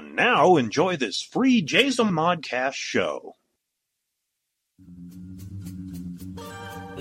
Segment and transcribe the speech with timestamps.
[0.00, 3.36] And now enjoy this free Jason Modcast show.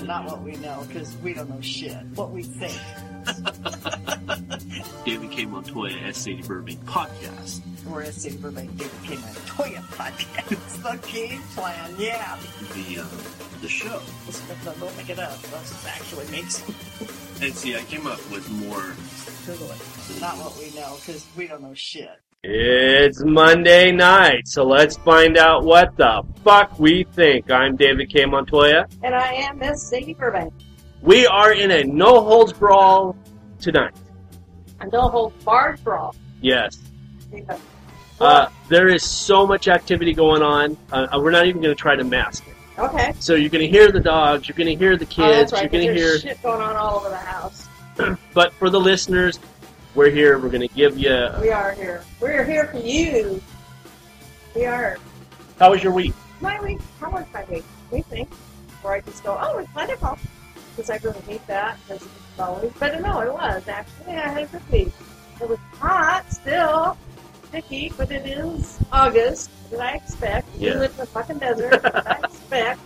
[0.04, 1.96] Not what we know, because we don't know shit.
[2.16, 2.77] What we think.
[5.06, 5.46] David K.
[5.46, 6.27] Montoya, S.
[6.46, 7.62] Burbank podcast.
[7.85, 9.16] We're at Sadie Burbank David K.
[9.16, 10.52] Montoya podcast.
[10.52, 12.38] It's the game plan, yeah.
[12.73, 13.05] The uh,
[13.61, 14.02] the show.
[14.25, 15.39] Let's, let's, don't make it up.
[15.54, 16.75] Let's actually make some.
[17.41, 18.93] And see, I came up with more.
[19.45, 20.20] Google it.
[20.20, 22.20] Not what we know, because we don't know shit.
[22.42, 27.52] It's Monday night, so let's find out what the fuck we think.
[27.52, 28.26] I'm David K.
[28.26, 28.88] Montoya.
[29.04, 30.54] And I am Miss Sadie Burbank.
[31.02, 33.18] We are in a no holds brawl
[33.60, 33.94] tonight.
[34.80, 36.16] A no holds barred brawl.
[36.40, 36.80] Yes.
[38.22, 40.77] Uh, there is so much activity going on.
[40.94, 42.55] Uh, we're not even going to try to mask it.
[42.80, 43.12] okay.
[43.20, 45.52] So you're going to hear the dogs, you're going to hear the oh, kids, that's
[45.52, 45.63] right.
[45.63, 46.18] you're going to hear.
[46.20, 47.68] shit going on all over the house.
[48.34, 49.40] But for the listeners,
[49.99, 50.39] we're here.
[50.39, 51.30] We're going to give you.
[51.41, 52.05] We are here.
[52.21, 53.41] We're here for you.
[54.55, 54.98] We are.
[55.59, 56.13] How was your week?
[56.40, 56.79] My week.
[57.01, 57.65] How was my week?
[57.91, 58.29] We think.
[58.82, 60.18] Or I just go, oh, it's wonderful.
[60.74, 61.77] Because I really hate that.
[61.82, 62.71] Because it's always.
[62.79, 63.68] But no, it was.
[63.68, 64.93] Actually, I had a good week.
[65.41, 66.97] It was hot still.
[67.49, 69.49] Sticky, but it is August.
[69.49, 70.47] What did I expect?
[70.55, 70.75] Yeah.
[70.75, 71.83] We live in the fucking desert.
[71.83, 72.79] what I expect?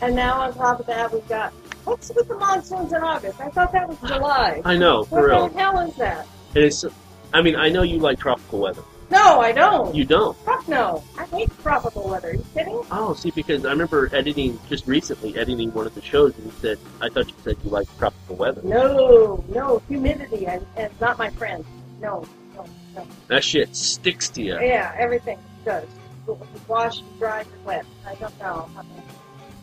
[0.00, 1.52] And now on top of that, we've got.
[1.88, 3.40] What's with the monsoons in August?
[3.40, 4.60] I thought that was July.
[4.64, 5.48] I know, for What real.
[5.48, 6.26] the hell is that?
[6.54, 6.84] And it's.
[7.32, 8.82] I mean, I know you like tropical weather.
[9.10, 9.94] No, I don't.
[9.94, 10.36] You don't.
[10.44, 11.02] Fuck no.
[11.16, 12.28] I hate tropical weather.
[12.28, 12.82] Are you kidding?
[12.90, 16.52] Oh, see, because I remember editing just recently, editing one of the shows, and you
[16.60, 18.60] said, I thought you said you liked tropical weather.
[18.64, 19.80] No, no.
[19.88, 21.64] Humidity and, and not my friend.
[22.02, 23.06] No, no, no.
[23.28, 24.58] That shit sticks to you.
[24.60, 25.86] Yeah, everything does.
[26.26, 27.86] You wash, you dry, you wet.
[28.06, 28.68] I don't know.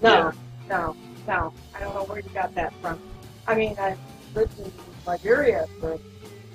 [0.01, 0.31] No, Yeah.
[0.69, 0.95] no,
[1.27, 1.53] no.
[1.73, 2.99] I don't know where you got that from.
[3.47, 3.95] I mean, I
[4.33, 4.71] lived in
[5.05, 5.97] Liberia for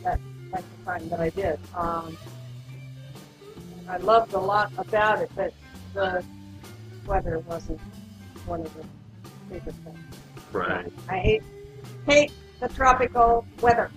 [0.04, 0.20] that
[0.52, 1.58] length of time that I did.
[1.76, 2.16] Um,
[3.88, 5.52] I loved a lot about it, but
[5.94, 6.24] the
[7.06, 7.80] weather wasn't
[8.46, 8.84] one of the
[9.48, 9.98] favorite things.
[10.52, 10.92] Right.
[11.08, 11.42] I hate
[12.06, 13.90] hate the tropical weather.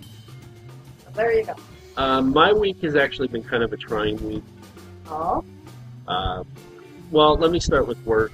[1.04, 1.54] So there you go.
[1.96, 4.42] Um, my week has actually been kind of a trying week.
[5.08, 5.44] Oh,
[6.08, 6.42] Uh,
[7.10, 8.32] well, let me start with work.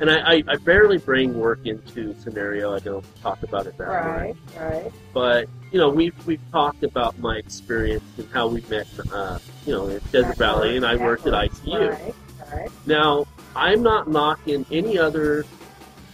[0.00, 2.74] And I, I, I barely bring work into scenario.
[2.74, 3.94] I don't talk about it that way.
[3.94, 4.92] right, right.
[5.12, 8.86] But you know, we've we've talked about my experience and how we met.
[9.12, 11.90] Uh, you know, in Desert Valley, and I worked at ICU.
[11.90, 12.14] Right,
[12.50, 12.70] right.
[12.86, 15.44] Now, I'm not knocking any other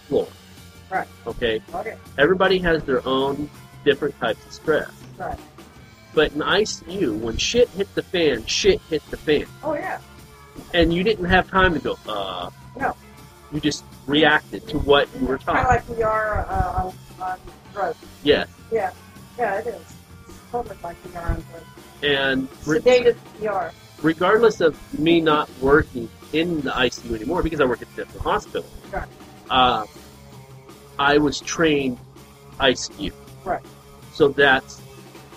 [0.09, 0.27] floor.
[0.91, 1.07] Right.
[1.27, 1.63] Okay.
[1.73, 3.49] Okay, Everybody has their own
[3.85, 4.91] different types of stress.
[5.17, 5.39] right.
[6.13, 9.47] But in ICU, when shit hit the fan, shit hit the fan.
[9.63, 10.01] Oh yeah.
[10.75, 12.51] And you didn't have time to go, uh.
[12.79, 12.97] No.
[13.53, 17.39] You just reacted to what you were Kind of like we are uh, on, on
[17.73, 17.99] drugs.
[18.23, 18.49] Yes.
[18.73, 18.91] Yeah,
[19.39, 19.81] yeah, it is.
[20.29, 21.67] It's totally like we are on drugs.
[22.03, 23.73] And re- Sedated we are.
[24.03, 28.23] regardless of me not working in the ICU anymore, because I work at the different
[28.23, 29.09] hospital, Right.
[29.49, 29.87] uh,
[30.99, 31.99] I was trained
[32.59, 33.13] ICU.
[33.45, 33.63] Right.
[34.13, 34.83] So that's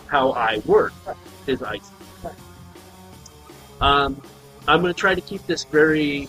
[0.08, 1.16] how I work, Right.
[1.46, 1.82] is ICU.
[2.24, 2.34] Right.
[3.82, 4.20] Um,
[4.68, 6.28] I'm going to try to keep this very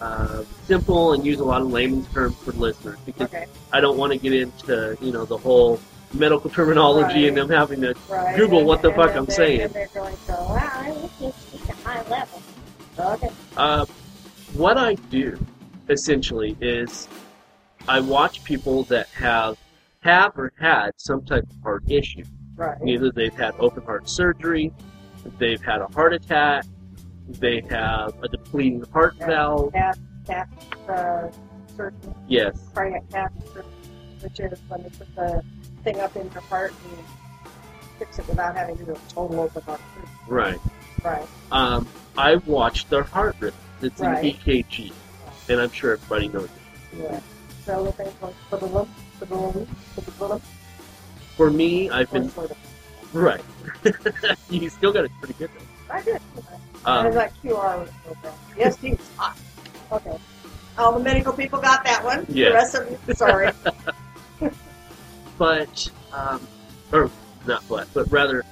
[0.00, 3.46] uh, simple and use a lot of layman's terms for listeners because Okay.
[3.72, 5.80] I don't want to get into you know the whole
[6.12, 8.36] medical terminology and them having to Right.
[8.36, 9.62] Google and- what the fuck I'm saying.
[9.62, 12.42] And they're going to wow, I just speak high level.
[12.98, 13.30] Okay.
[13.56, 13.84] Uh,
[14.54, 15.36] what I do
[15.88, 17.08] essentially is
[17.88, 19.58] I watch people that have
[20.00, 22.24] have or had some type of heart issue.
[22.56, 22.76] Right.
[22.86, 24.72] Either they've had open heart surgery,
[25.38, 26.64] they've had a heart attack,
[27.28, 29.26] they have a depleting heart Yeah.
[29.26, 29.72] valve.
[29.72, 29.98] Cath,
[30.28, 31.28] uh,
[32.26, 33.64] Yes, cardiac cath surgery,
[34.20, 35.42] which is when they put the
[35.82, 36.98] thing up in your heart and
[37.98, 40.08] fix it without having to do a total open heart surgery.
[40.26, 40.60] right.
[41.02, 41.28] Right.
[41.50, 41.86] Um,
[42.16, 43.58] I watched their heart rhythm.
[43.82, 44.38] It's an Right.
[44.40, 44.92] EKG,
[45.48, 46.98] and I'm sure everybody knows it.
[46.98, 47.20] Yeah.
[47.66, 50.42] So they for the lump, for the lump, for the lump,
[51.36, 52.30] For me, I've been
[53.12, 53.44] right.
[54.50, 55.94] you still got it pretty good though.
[55.94, 56.18] I did.
[56.86, 58.34] Um, and that QR was so bad.
[58.58, 59.36] Yes, he was hot.
[59.92, 60.16] Okay.
[60.78, 62.26] All the medical people got that one.
[62.28, 62.72] Yes.
[62.72, 63.50] The rest of you, sorry.
[65.38, 66.46] but um,
[66.92, 67.10] or
[67.46, 68.44] not but, but rather,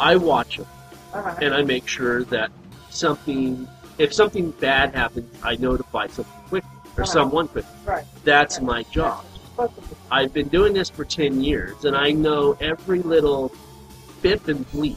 [0.00, 0.66] I watch them
[1.12, 1.38] Uh-huh.
[1.40, 2.50] and I make sure that
[2.90, 3.68] something,
[3.98, 7.12] if something bad happens, I notify something quickly or Uh-huh.
[7.12, 7.70] someone quickly.
[7.86, 8.04] Right.
[8.24, 9.24] That's my job.
[10.10, 13.52] I've been doing this for ten years, and I know every little
[14.20, 14.96] bip and bleep.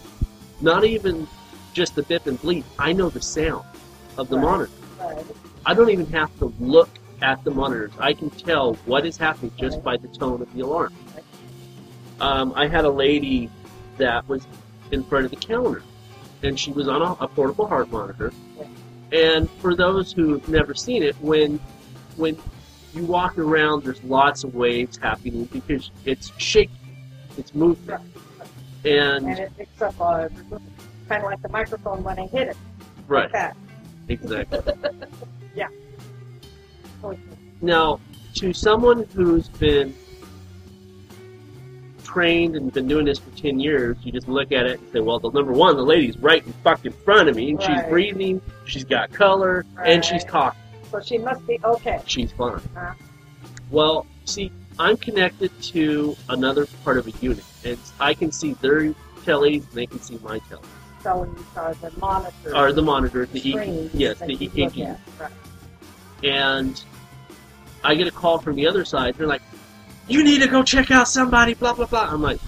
[0.62, 1.28] Not even
[1.74, 2.64] just the bip and bleep.
[2.80, 3.64] I know the sound
[4.18, 4.44] of the Right.
[4.44, 4.72] monitor.
[5.00, 5.26] Right.
[5.68, 6.90] I don't even have to look
[7.22, 7.92] at the monitors.
[8.00, 10.94] I can tell what is happening just by the tone of the alarm.
[12.22, 13.50] Um, I had a lady
[13.98, 14.48] that was
[14.92, 15.84] in front of the counter,
[16.42, 18.32] and she was on a, a portable heart monitor.
[19.12, 21.60] And for those who've never seen it, when
[22.16, 22.38] when
[22.94, 26.72] you walk around, there's lots of waves happening because it's shaky,
[27.38, 27.90] it's moving,
[28.86, 30.30] and And it picks up uh,
[31.10, 32.58] kind of like the microphone when I hit it.
[33.08, 33.58] right, Like that.
[37.62, 38.00] Now,
[38.36, 39.96] to someone who's been
[42.04, 45.00] trained and been doing this for 10 years, you just look at it and say,
[45.00, 48.42] well, the number one, the lady's right in fucking front of me, and she's breathing,
[48.66, 50.60] she's got color, and she's talking.
[50.92, 52.02] So she must be okay.
[52.06, 52.56] She's fine.
[52.56, 52.94] Uh-huh.
[53.70, 58.94] Well, see, I'm connected to another part of a unit, and I can see their
[59.24, 60.66] tellies, and they can see my tellies.
[61.04, 62.54] So you are the monitors.
[62.54, 64.98] Or the monitor, the E, screens yes, the EKG.
[65.20, 65.32] Right.
[66.24, 66.84] and
[67.84, 69.16] I get a call from the other side.
[69.16, 69.42] They're like,
[70.08, 72.10] "You need to go check out somebody." Blah blah blah.
[72.12, 72.40] I'm like,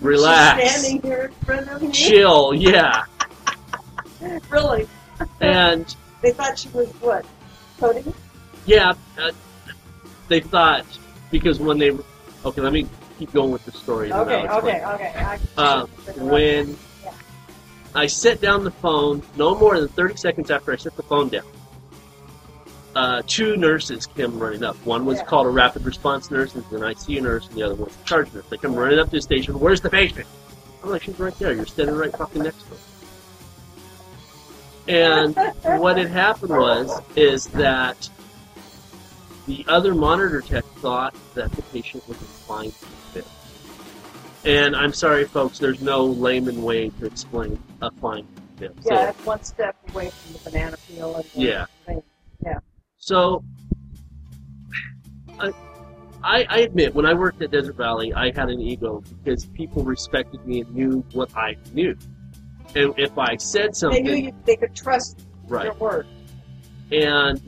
[0.00, 1.90] "Relax, She's standing here in front of me.
[1.92, 3.04] chill, yeah."
[4.48, 4.88] Really?
[5.42, 7.26] And They thought she was what?
[7.78, 8.14] Coding?
[8.64, 9.32] yeah, uh,
[10.28, 10.86] they thought
[11.30, 11.90] because when they
[12.44, 12.86] okay, let me
[13.18, 14.10] keep going with the story.
[14.10, 15.12] Okay, okay, okay.
[15.14, 16.74] I, Uh, when
[17.94, 21.28] I set down the phone, no more than 30 seconds after I set the phone
[21.28, 21.44] down,
[22.96, 24.76] uh, two nurses came running up.
[24.84, 25.24] One was Yeah.
[25.24, 28.32] called a rapid response nurse, and an ICU nurse, and the other was a charge
[28.32, 28.44] nurse.
[28.50, 29.58] They come running up to the station.
[29.58, 30.26] Where's the patient?
[30.82, 31.52] I'm like, she's right there.
[31.52, 32.76] You're standing right fucking next to her.
[34.86, 35.34] And
[35.80, 38.08] what had happened was, is that
[39.46, 42.70] the other monitor tech thought that the patient was in fine
[43.12, 43.24] fib.
[44.44, 48.26] And I'm sorry, folks, there's no layman way to explain a fine
[48.58, 48.74] fib.
[48.82, 51.14] So, yeah, it's one step away from the banana peel.
[51.16, 51.66] And the Yeah.
[51.86, 52.02] thing.
[53.04, 53.44] So
[55.38, 55.52] I,
[56.22, 59.84] I, I admit, when I worked at Desert Valley, I had an ego because people
[59.84, 61.94] respected me and knew what I knew.
[62.74, 66.06] And if I said something, They knew you, they could trust right, your word.
[66.92, 67.42] and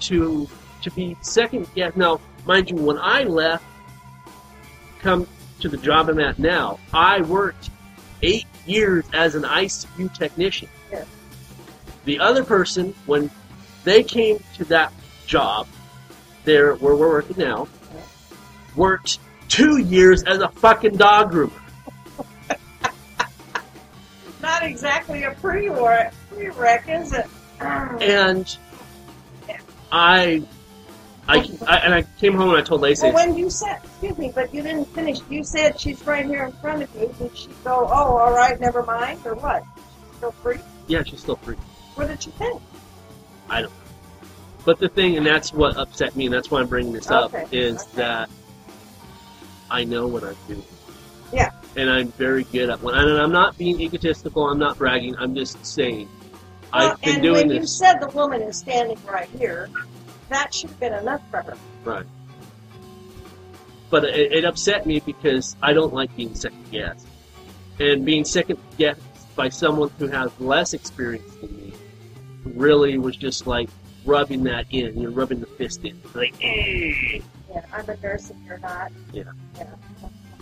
[0.00, 0.48] to
[0.82, 1.96] to be second guess.
[1.96, 3.64] Now, mind you, when I left,
[5.00, 5.26] come
[5.58, 7.70] to the job I'm at now, I worked
[8.22, 10.68] eight years as an ICU technician.
[10.92, 11.04] Yeah.
[12.04, 13.28] The other person, when
[13.84, 14.92] they came to that
[15.26, 15.66] job,
[16.44, 17.68] there where we're working now,
[18.76, 21.52] worked two years as a fucking dog groomer.
[24.42, 27.26] Not exactly a pre-req, pre-req is it?
[27.60, 28.56] Uh, and
[29.90, 30.42] I,
[31.26, 34.16] I, I and I came home and I told Lacey, Well, when you said, excuse
[34.16, 35.18] me, but you didn't finish.
[35.28, 37.12] You said she's right here in front of you.
[37.18, 39.64] Did she go, oh, all right, never mind, or what?
[39.76, 40.58] She's still free?
[40.86, 41.56] yeah, she's still free.
[41.96, 42.62] What did she think?
[43.48, 43.76] I don't know.
[44.64, 47.32] But the thing, and that's what upset me, and that's why I'm bringing this up,
[47.32, 47.90] Okay, is okay.
[47.96, 48.30] that
[49.70, 50.62] I know what I'm doing.
[51.32, 51.50] Yeah.
[51.76, 54.48] And I'm very good at when, and I'm not being egotistical.
[54.48, 55.16] I'm not bragging.
[55.16, 56.08] I'm just saying,
[56.72, 59.70] Well, I've been and doing when you said the woman is standing right here,
[60.28, 61.56] that should have been enough for her.
[61.84, 62.06] Right.
[63.90, 67.06] But it, it upset me because I don't like being second guessed,
[67.78, 69.00] and being second guessed
[69.34, 71.57] by someone who has less experience than me
[72.56, 73.68] really was just like
[74.04, 74.98] rubbing that in.
[75.00, 76.34] You're rubbing the fist in, like.
[76.42, 78.92] "Eh." Yeah, I'm a nurse and you're not.
[79.12, 79.24] Yeah.
[79.56, 79.66] Yeah.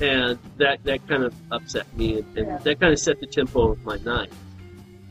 [0.00, 2.58] and that that kind of upset me, and, and Yeah.
[2.58, 4.32] that kind of set the tempo of my night.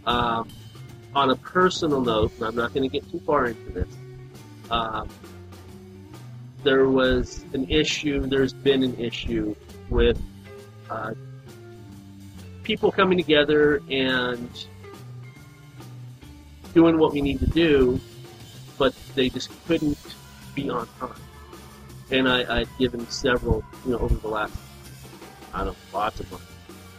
[0.05, 0.47] Um,
[1.15, 3.87] on a personal note, and I'm not going to get too far into this.
[4.69, 5.07] Um,
[6.63, 8.21] there was an issue.
[8.27, 9.55] There's been an issue
[9.89, 10.21] with
[10.89, 11.13] uh,
[12.63, 14.49] people coming together and
[16.75, 17.99] doing what we need to do,
[18.77, 19.97] but they just couldn't
[20.53, 21.15] be on time
[22.11, 24.53] and I, I've given several, you know, over the last,
[25.53, 26.45] I don't know, lots of months.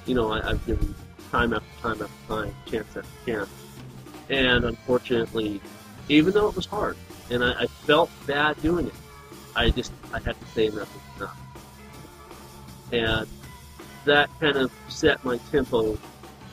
[0.04, 0.94] You know, I, I've given
[1.30, 3.50] time after time after time, chance after chance.
[4.28, 5.60] And unfortunately,
[6.08, 6.96] even though it was hard,
[7.30, 8.94] and I, I felt bad doing it,
[9.54, 11.38] I just, I had to say enough is enough.
[12.92, 13.28] And
[14.04, 15.96] that kind of set my tempo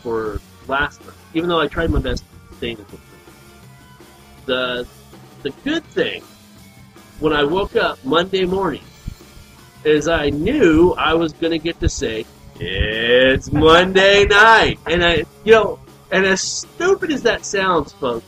[0.01, 2.85] for last night, even though I tried my best to stay in it.
[4.45, 4.87] The,
[5.41, 6.23] the good thing
[7.19, 8.83] when I woke up Monday morning
[9.83, 12.25] is I knew I was going to get to say,
[12.59, 14.79] it's Monday night.
[14.85, 15.79] And I, you know,
[16.11, 18.25] and as stupid as that sounds, folks,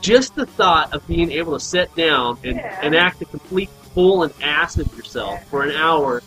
[0.00, 2.78] just the thought of being able to sit down and, Yeah.
[2.82, 6.22] and act a complete fool and ass of yourself for an hour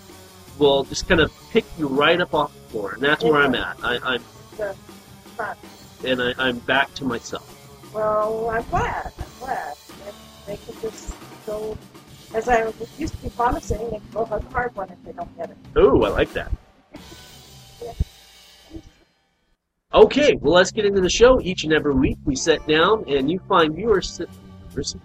[0.60, 2.92] will just kind of pick you right up off the floor.
[2.94, 3.78] And that's where I'm at.
[3.84, 4.24] I, I'm,
[4.58, 4.76] The
[6.06, 7.50] and I, I'm back to myself.
[7.94, 9.12] Well, I'm glad.
[9.18, 9.74] I'm glad.
[10.08, 10.16] If
[10.48, 11.14] they could just
[11.46, 11.78] go,
[12.34, 15.38] as I used to be promising, they can go hug hard one if they don't
[15.38, 15.58] get it.
[15.78, 16.52] Ooh, I like that.
[19.94, 21.40] Okay, well, let's get into the show.
[21.42, 24.20] Each and every week, we sit down and you find viewers.
[24.72, 24.96] viewers-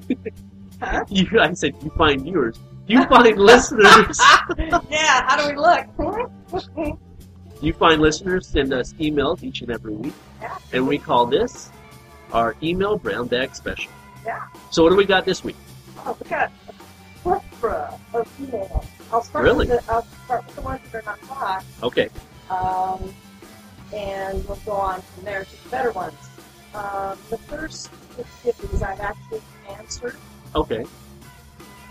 [0.80, 1.04] Huh?
[1.08, 2.58] you, I said you find viewers.
[2.86, 4.18] You find listeners.
[4.88, 6.94] yeah, how do we look?
[7.60, 10.56] You find listeners send us emails each and every week, Yeah.
[10.72, 11.70] and we call this
[12.32, 13.90] our email brown bag special.
[14.24, 14.46] Yeah.
[14.70, 15.56] So what do we got this week?
[15.98, 16.72] Oh, we got a
[17.22, 18.84] plethora of emails.
[19.12, 19.66] I'll start Really?
[19.66, 22.08] with the, I'll start with the ones that are not hot, Okay.
[22.50, 23.14] um,
[23.92, 26.14] and we'll go on from there to the better ones.
[26.74, 29.40] Um, the first activities I've actually
[29.78, 30.16] answered
[30.54, 30.84] Okay.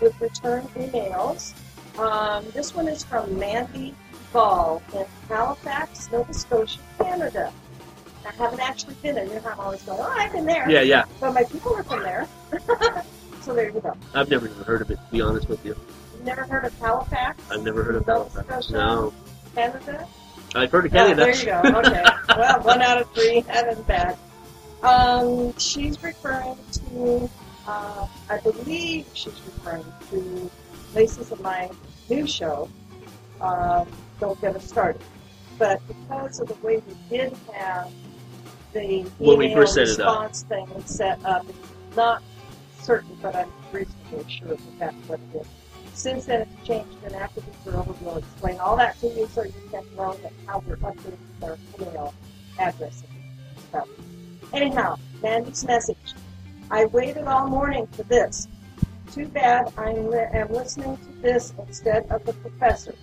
[0.00, 1.52] with return emails.
[1.98, 3.96] Um, this one is from Mandy
[4.32, 7.52] Ball in Halifax, Nova Scotia, Canada.
[8.26, 9.24] I haven't actually been there.
[9.24, 10.68] You know how I'm always going, oh, I've been there.
[10.70, 11.04] Yeah, yeah.
[11.20, 12.28] But my people are from there.
[13.42, 13.96] so there you go.
[14.14, 14.96] I've never even heard of it.
[14.96, 15.76] To be honest with you,
[16.14, 17.42] You've never heard of Halifax?
[17.50, 18.66] I've never heard of Nova Halifax.
[18.66, 19.14] Scotia, No,
[19.54, 20.08] Canada?
[20.54, 21.16] I've heard of Canada.
[21.16, 21.60] there you go.
[21.78, 22.04] Okay.
[22.36, 23.40] well, one out of three.
[23.48, 24.16] Heaven bad.
[24.82, 27.30] Um, she's referring to,
[27.66, 30.50] uh, I believe she's referring to
[30.94, 31.70] Lacey's and my
[32.08, 32.68] new show,
[33.40, 33.86] um,
[34.20, 35.02] Don't Get Us Started.
[35.58, 37.90] But because of the way we did have
[38.72, 40.28] the When we first set it up.
[40.28, 42.22] response thing set up, it's not
[42.80, 45.46] certain, but I'm reasonably sure that that's what it is.
[45.94, 49.42] Since then, it's changed, and after this over, we'll explain all that to you so
[49.42, 52.14] you can know that how we're updating our email
[52.58, 53.88] address and stuff.
[54.52, 56.14] Anyhow, Mandy's message.
[56.70, 58.46] I waited all morning for this.
[59.12, 62.94] Too bad I am listening to this instead of the professor.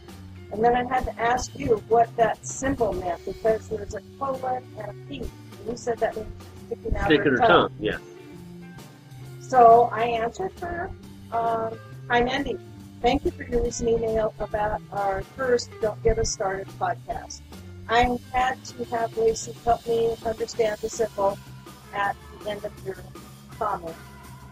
[0.51, 4.63] And then I had to ask you what that symbol meant because there's a colon
[4.77, 5.29] and a P.
[5.67, 6.27] You said that means
[6.67, 7.74] sticking out Sticking her tongue.
[7.79, 7.98] Yeah.
[9.39, 10.91] so I answered her.
[11.31, 11.77] Um,
[12.10, 12.57] Hi, Mandy.
[13.01, 17.41] Thank you for your recent email about our first Don't Get Us Started podcast.
[17.89, 21.38] I had to have Lacey help me understand the symbol
[21.93, 22.98] at the end of your
[23.57, 23.95] comment.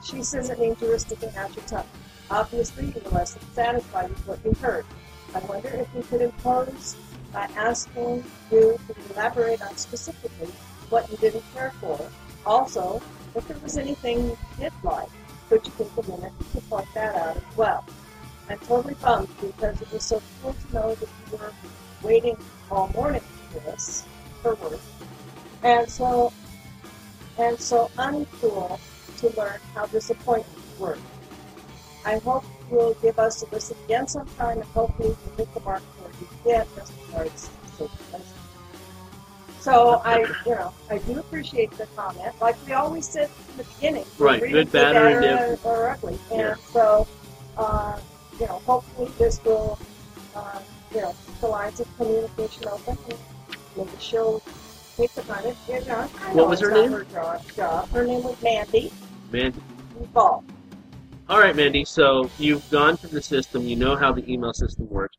[0.03, 1.87] She says it means you were sticking out your tongue.
[2.29, 4.85] Obviously, you were less than satisfied with what you heard.
[5.33, 6.95] I wonder if we could impose
[7.31, 10.49] by asking you to elaborate on specifically
[10.89, 11.99] what you didn't care for.
[12.45, 13.01] Also,
[13.35, 15.09] if there was anything you did like,
[15.49, 17.85] could you take a minute to point that out as well?
[18.49, 21.53] I'm totally bummed because it was so cool to know that you were
[22.01, 22.37] waiting
[22.69, 23.21] all morning
[23.51, 24.05] for this,
[24.41, 24.79] for work,
[25.63, 26.33] and so
[27.37, 28.79] and so uncool
[29.17, 30.97] to learn how disappointing you were.
[32.05, 35.81] I hope you'll give us a listen again sometime and hopefully we'll hit the mark
[35.99, 37.49] where you get as regards.
[39.63, 42.33] So I, you know, I do appreciate the comment.
[42.41, 46.19] Like we always said in the beginning, Right, good, bad, or or, or ugly.
[46.31, 46.55] And Yeah.
[46.73, 47.07] so,
[47.57, 47.97] uh,
[48.37, 49.79] you know, hopefully this will,
[50.35, 50.59] uh,
[50.93, 53.17] you know, keep the lines of communication open and
[53.77, 54.41] maybe she'll
[54.97, 55.21] take the.
[55.47, 56.91] It, you know, What was her name?
[56.91, 57.89] Her job.
[57.91, 58.91] Her name was Mandy
[59.31, 59.61] Mandy.
[60.13, 60.43] Ball.
[61.29, 61.85] All right, Mandy.
[61.85, 63.65] So you've gone through the system.
[63.65, 65.15] You know how the email system works.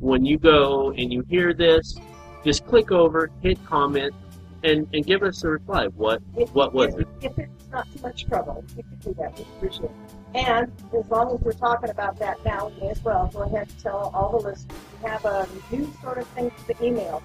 [0.00, 1.98] When you go and you hear this,
[2.46, 4.14] just click over, hit comment,
[4.62, 5.88] and, and give us a reply.
[5.88, 7.08] What If, What was if, it?
[7.20, 9.36] If it's not too much trouble, you can do that.
[9.36, 9.90] We appreciate it.
[10.34, 13.68] And as long as we're talking about that now, we may as well go ahead
[13.68, 17.22] and tell all the listeners we have a new sort of thing for the email.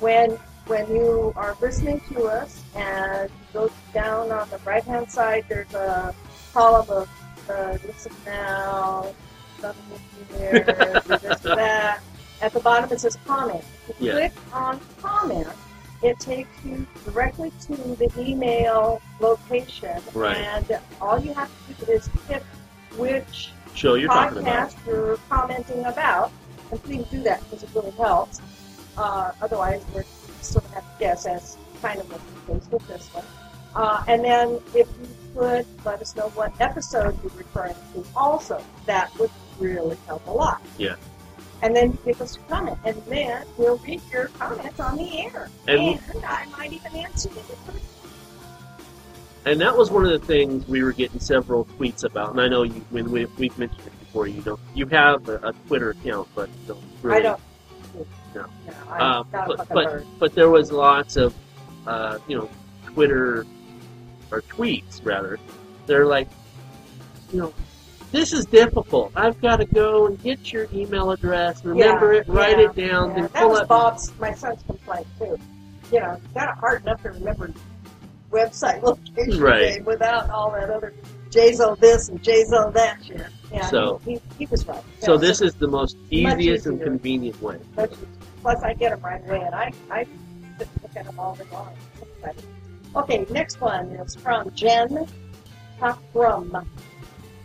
[0.00, 0.32] When
[0.66, 5.72] when you are listening to us and go down on the right hand side, there's
[5.72, 6.14] a
[6.52, 7.08] column of
[7.48, 9.14] uh, listen now,
[9.60, 10.00] something
[10.36, 10.64] here,
[11.06, 12.00] this that.
[12.40, 13.64] At the bottom it says comment.
[13.88, 14.12] If you Yeah.
[14.12, 15.48] click on comment,
[16.02, 20.00] it takes you directly to the email location.
[20.14, 20.36] Right.
[20.36, 22.42] And all you have to do is pick
[22.96, 24.70] which show you're talking about?
[24.70, 26.30] podcast you're commenting about.
[26.70, 28.40] And please do that because it really helps.
[28.96, 30.04] Uh, otherwise, we're
[30.42, 32.08] sort of have to guess as kind of
[32.46, 33.24] case with this one.
[33.74, 38.62] Uh, and then if you could let us know what episode you're referring to also,
[38.86, 40.60] that would really help a lot.
[40.76, 40.96] Yeah.
[41.62, 45.50] And then give us a comment, and then we'll read your comments on the air.
[45.66, 47.44] And- and I might even answer them.
[49.44, 52.32] And that was one of the things we were getting several tweets about.
[52.32, 55.36] And I know you, when we, we've mentioned it before, you don't, you have a,
[55.48, 57.16] a Twitter account, but you don't really.
[57.18, 57.40] I don't.
[58.34, 58.44] No.
[58.66, 61.34] No, Uh, but, but, but there was lots of,
[61.86, 62.50] uh, you know,
[62.86, 63.46] Twitter
[64.30, 65.38] or tweets rather.
[65.86, 66.28] They're like,
[67.32, 67.54] you know,
[68.12, 69.12] this is difficult.
[69.14, 72.74] I've got to go and get your email address, remember Yeah, it, write yeah, it
[72.74, 73.14] down, yeah.
[73.14, 73.68] then That pull was up.
[73.68, 75.38] Bob's, my son's complaint too.
[75.92, 77.50] You know, got it hard enough to remember
[78.30, 78.82] website
[79.16, 79.84] location Right.
[79.84, 80.92] without all that other
[81.30, 83.26] JZO this and JZO that shit.
[83.52, 84.82] Yeah, So- he, he was right.
[85.00, 87.58] So Yeah, this is the most easiest and convenient way.
[87.74, 90.06] Plus, I get them right away, and I, I
[90.58, 91.74] look at them all day long.
[92.96, 95.06] Okay, next one is from Jen
[95.80, 96.64] Cockrum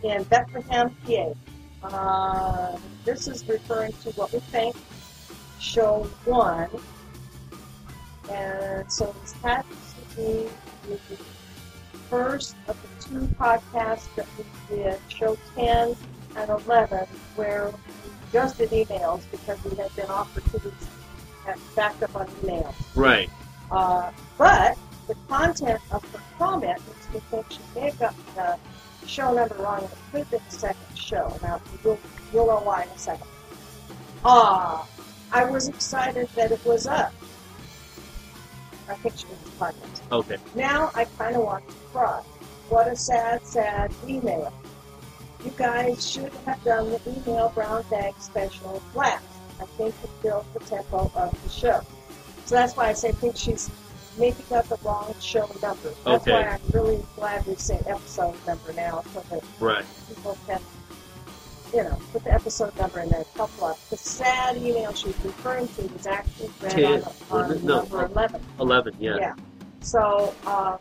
[0.04, 1.32] in Bethlehem, PA.
[1.82, 4.76] Uh, this is referring to what we think
[5.58, 6.68] show one.
[8.30, 10.48] And so this has to be
[10.88, 10.98] the
[12.08, 15.96] first of the two podcasts that we did, show 10
[16.36, 17.06] and 11,
[17.36, 20.72] where we just did emails because we had been offered to
[21.48, 22.74] and backed up on emails.
[22.94, 23.30] Right.
[23.70, 28.58] Uh, but the content of her comment makes me think she may have gotten the
[29.06, 29.84] show number wrong.
[29.84, 31.38] It could have been the second show.
[31.42, 31.98] Now, you'll,
[32.32, 33.26] you'll know why in a second.
[34.24, 34.86] Ah,
[35.32, 37.12] I was excited that it was up.
[38.88, 40.12] I think she was podcast.
[40.12, 40.36] Okay.
[40.54, 42.22] Now I kind of want to cry.
[42.68, 44.52] What a sad, sad email.
[45.44, 49.24] You guys should have done the email brown bag special last.
[49.60, 51.80] I think it killed the tempo of the show.
[52.46, 53.70] So that's why I say I think she's
[54.18, 55.94] maybe got the wrong show number.
[56.04, 56.32] That's Okay.
[56.32, 59.84] why I'm really glad we say episode number now so that Right.
[60.08, 60.60] people can,
[61.72, 63.24] you know, put the episode number in there.
[63.36, 63.78] Couple up.
[63.90, 67.02] The sad email she's referring to was actually read Ten.
[67.30, 67.80] on, on No.
[67.80, 68.40] number 11.
[68.60, 69.16] 11, yeah.
[69.16, 69.34] Yeah.
[69.80, 70.78] So, uh,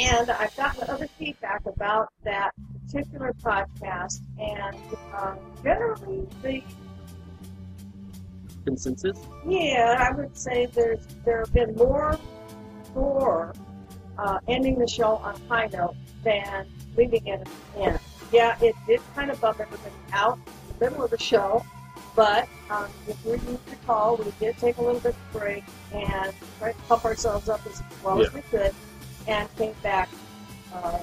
[0.00, 2.50] and I've gotten other feedback about that
[2.86, 4.76] particular podcast, and
[5.16, 6.62] um, generally, the
[8.64, 9.18] Consensus?
[9.46, 12.18] yeah, I would say there's there have been more
[12.92, 13.54] for
[14.18, 16.66] uh, ending the show on a high note than
[16.96, 17.98] leaving it at the end.
[18.32, 21.64] Yeah, it did kind of bum everybody out in the middle of the show,
[22.16, 25.64] but um, if we need to call, we did take a little bit of break
[25.92, 28.74] and tried to pump ourselves up as well as we could,
[29.28, 30.08] and came back.
[30.72, 30.98] Uh,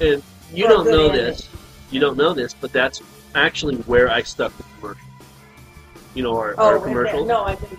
[0.00, 1.24] And you don't know ending.
[1.24, 1.48] this.
[1.90, 3.02] You don't know this, but that's
[3.34, 5.06] actually where I stuck the commercial.
[6.14, 7.26] You know, our, oh, our commercials.
[7.28, 7.78] no, I didn't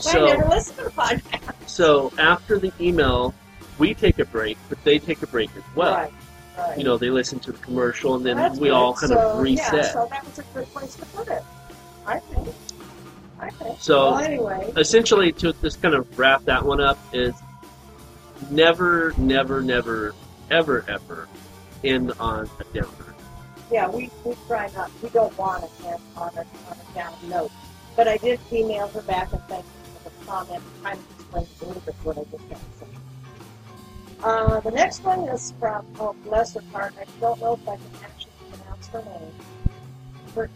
[0.00, 1.68] So- I never listened to the podcast.
[1.68, 3.34] So after the email,
[3.78, 5.94] we take a break, but they take a break as well.
[5.94, 6.12] right,
[6.58, 6.78] right.
[6.78, 8.74] You know, they listen to the commercial, and then That's we good.
[8.74, 9.72] all kind so, of reset.
[9.74, 11.42] Yeah, so that was a good place to put it.
[12.06, 12.48] I think.
[13.40, 13.80] I think.
[13.80, 17.34] So- well, anyway, Essentially, to just kind of wrap that one up, is
[18.50, 20.14] never, never, never,
[20.50, 21.28] ever, ever
[21.84, 23.14] end on a downer.
[23.70, 24.90] yeah, we, we try not.
[25.02, 27.50] We don't want to end on a on a down note.
[27.96, 30.62] But I did email her back and thank her for the comment.
[30.82, 32.86] Kind of explained a little bit what I just had to say.
[34.22, 36.94] Uh, the next one is from oh bless her heart.
[37.00, 39.32] I don't know if I can actually pronounce her name.
[40.34, 40.50] But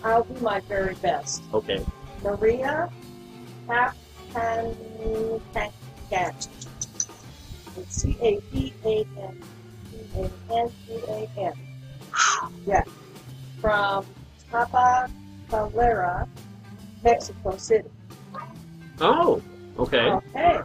[0.04, 1.42] I'll do my very best.
[1.52, 1.84] Okay.
[2.22, 2.90] Maria
[3.68, 5.10] Papancan.
[7.76, 9.42] It's C A P A N
[9.90, 11.52] C A N C A N.
[12.66, 12.82] Yeah.
[13.60, 14.06] From
[14.50, 16.28] Tapacalera,
[17.06, 17.88] Mexico City.
[19.00, 19.40] Oh,
[19.78, 20.10] okay.
[20.10, 20.60] Okay.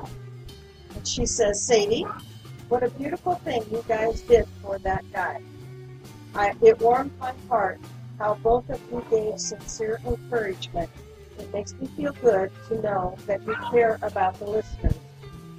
[0.95, 2.08] And she says, Sadie,
[2.67, 5.39] what a beautiful thing you guys did for that guy.
[6.34, 7.80] I, it warmed my heart
[8.17, 10.89] how both of you gave sincere encouragement.
[11.38, 14.95] It makes me feel good to know that you care about the listeners.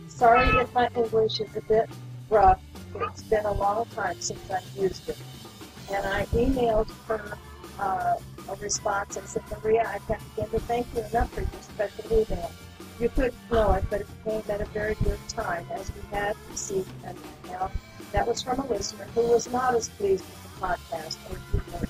[0.09, 1.88] Sorry if my English is a bit
[2.29, 2.61] rough.
[2.97, 5.18] It's been a long time since I've used it.
[5.92, 7.38] And I emailed her
[7.79, 8.15] uh,
[8.49, 12.05] a response and said, Maria, I can't begin to thank you enough for your special
[12.13, 12.51] email.
[13.01, 16.37] You couldn't know it, but it came at a very good time as we had
[16.51, 17.71] received an email
[18.13, 21.63] that was from a listener who was not as pleased with the podcast or you
[21.73, 21.89] were.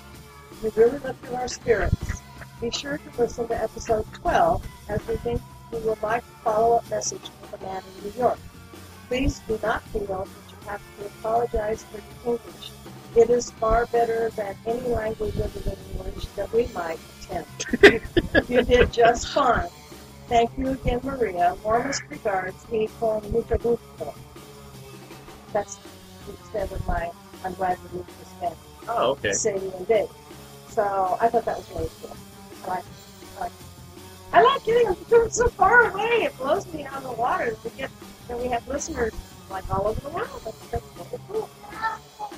[0.62, 2.22] We really lifted our spirits.
[2.60, 5.42] Be sure to listen to episode 12 as we think
[5.72, 8.38] we would like a follow-up message from a man in New York.
[9.08, 12.70] Please do not feel that you have to apologize for your English.
[13.14, 18.48] It is far better than any language other than English that we might attempt.
[18.50, 19.68] you did just fine.
[20.28, 21.56] Thank you again, Maria.
[21.62, 23.78] Warmest regards, y con mucho.
[25.52, 25.78] That's
[26.28, 27.10] extent of my
[27.44, 28.52] I'm glad to meet this man,
[28.88, 29.32] Oh, okay.
[29.32, 30.08] Sadie and Dave.
[30.68, 32.16] So I thought that was really cool.
[32.64, 32.84] I like,
[33.36, 33.52] I like,
[34.32, 36.24] I like getting them so far away.
[36.24, 37.90] It blows me out of the water to get
[38.28, 39.12] that we have listeners
[39.50, 40.40] like all over the world.
[40.44, 41.50] That's, that's really cool.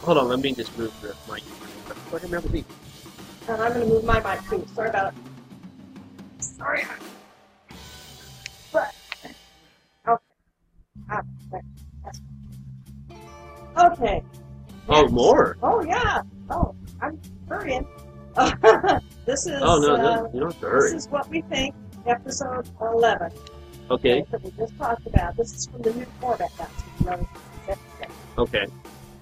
[0.05, 1.43] Hold on, let me just move the mic.
[2.11, 2.63] Can remember me.
[3.49, 4.67] And I'm going to move my mic too.
[4.75, 6.45] Sorry about it.
[6.45, 6.85] Sorry.
[8.71, 8.95] But,
[10.07, 10.23] okay.
[11.11, 11.23] Ah.
[11.51, 12.21] That's-
[13.93, 14.23] Okay.
[14.91, 15.57] Oh, more.
[15.63, 16.21] Oh, yeah.
[16.51, 17.87] Oh, I'm hurrying.
[19.25, 21.75] this is, Oh no, uh, no, you don't to this is what we think,
[22.07, 23.33] episode 11.
[23.91, 25.35] Okay, That we just talked about.
[25.39, 26.67] This is from the new format now.
[26.67, 27.29] so you know
[27.69, 28.67] it's- okay.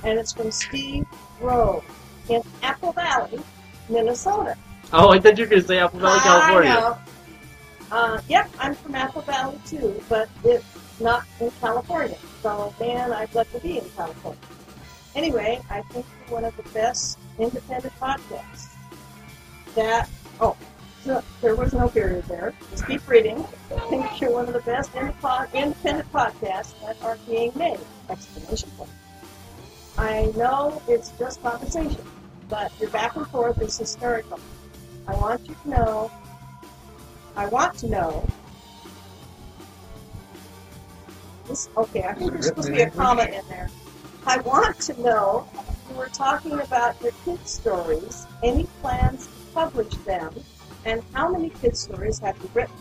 [0.05, 1.07] And it's from Steve
[1.41, 1.83] Rowe
[2.29, 3.41] in Apple Valley,
[3.89, 4.57] Minnesota.
[4.93, 6.71] Oh, I thought you were going to say Apple Valley, California.
[6.71, 6.99] I know.
[7.91, 10.65] Uh, yep, I'm from Apple Valley too, but it's
[11.01, 12.17] not in California.
[12.43, 14.41] So, man, I'd love to be in California.
[15.15, 18.75] Anyway, I think you're one of the best independent podcasts.
[19.75, 20.09] That,
[20.41, 20.57] oh,
[21.05, 22.55] so there was no period there.
[22.71, 23.45] Just keep reading.
[23.75, 27.81] I think you're one of the best independent podcasts that are being made.
[28.09, 28.91] Exclamation point.
[29.99, 32.03] I know it's just conversation,
[32.49, 34.41] but your back and forth is hysterical.
[35.07, 36.11] I want you to know,
[37.37, 38.27] I want to know,
[41.47, 43.69] this, okay, I think there's supposed to be a comma in there.
[44.27, 45.49] I want to know,
[45.91, 50.33] you were talking about your kid stories, any plans to publish them,
[50.85, 52.75] and how many kid stories have you written?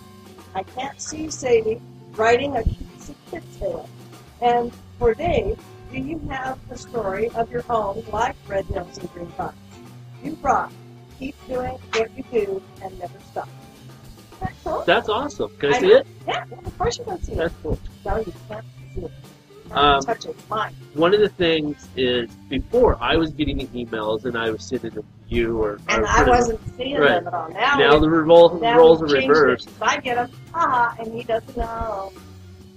[0.53, 3.89] I can't see Sadie writing a cutesy kid tale.
[4.41, 5.59] And for Dave,
[5.91, 9.53] do you have a story of your own like Red Hills and Green Vines?
[10.23, 10.71] You rock.
[11.19, 13.49] Keep doing what you do and never stop.
[14.41, 14.83] Isn't cool?
[14.87, 15.51] That's awesome.
[15.59, 15.95] Can I I see know.
[15.97, 16.07] it?
[16.27, 17.37] Yeah, well, of course you can see it.
[17.37, 17.79] That's cool.
[18.05, 19.11] No, you can't see it.
[19.71, 20.35] Um, touch it.
[20.49, 20.75] Mine.
[20.95, 24.91] One of the things is before I was getting the emails and I was sending
[24.91, 27.09] them to you or, And or I wasn't seeing Right.
[27.23, 27.49] them at all.
[27.51, 29.69] Now, now we- the revol- now roles are reversed.
[29.81, 32.11] I get them, haha, and he doesn't know.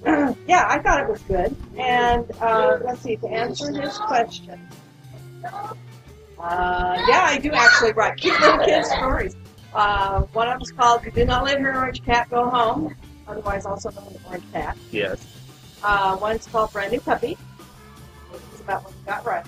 [0.46, 1.54] yeah, I thought it was good.
[1.78, 4.60] And uh, let's see, to answer his question.
[5.44, 9.36] Uh, yeah, I do actually write cute little kid stories.
[9.72, 12.94] Uh, one of them's called "You Do Not Live Here, Orange Cat, Go Home,"
[13.26, 14.76] otherwise also known as Orange Cat.
[14.92, 15.26] Yes.
[15.82, 17.36] Uh, one's called "Brand New Puppy,"
[18.30, 19.46] which is about when we got right.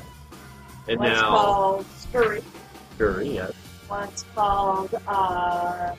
[0.88, 2.42] And one's now, called "Scurry."
[2.96, 3.52] sure, yes.
[3.88, 5.94] One's called, uh,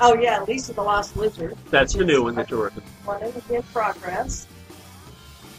[0.00, 1.56] oh yeah, Lisa the Lost Lizard.
[1.70, 2.82] That's the new one that you're working.
[3.04, 4.46] One in progress.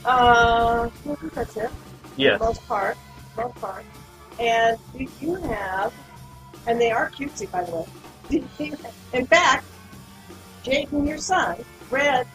[0.04, 0.90] Uh,
[1.34, 1.70] that's it.
[2.16, 2.38] Yes.
[2.38, 2.98] For the most part.
[3.38, 3.84] Most part.
[4.40, 5.94] And do you have,
[6.68, 7.86] and they are cutesy by the way.
[9.14, 9.66] In fact,
[10.64, 12.26] Jaden, your son, read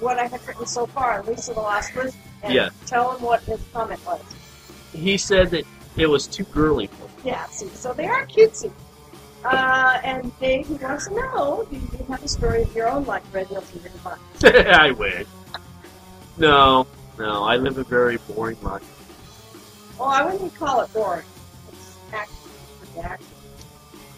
[0.00, 2.14] what I have written so far Lisa the Lost Lizard.
[2.42, 2.72] And Yes.
[2.86, 4.22] tell him what his comment was.
[4.94, 5.66] He said that
[5.96, 7.10] it was too girly for me.
[7.30, 8.72] Yeah, see, so they are cutesy.
[9.44, 13.04] Uh, and Dave, he wants to know, do you have a story of your own
[13.06, 14.44] like Red Hills and Green Vines?
[14.76, 15.26] I wish.
[16.36, 16.86] No,
[17.18, 18.82] no, I live a very boring life.
[19.98, 21.24] Well, I wouldn't call it boring.
[21.72, 23.24] It's actually pretty.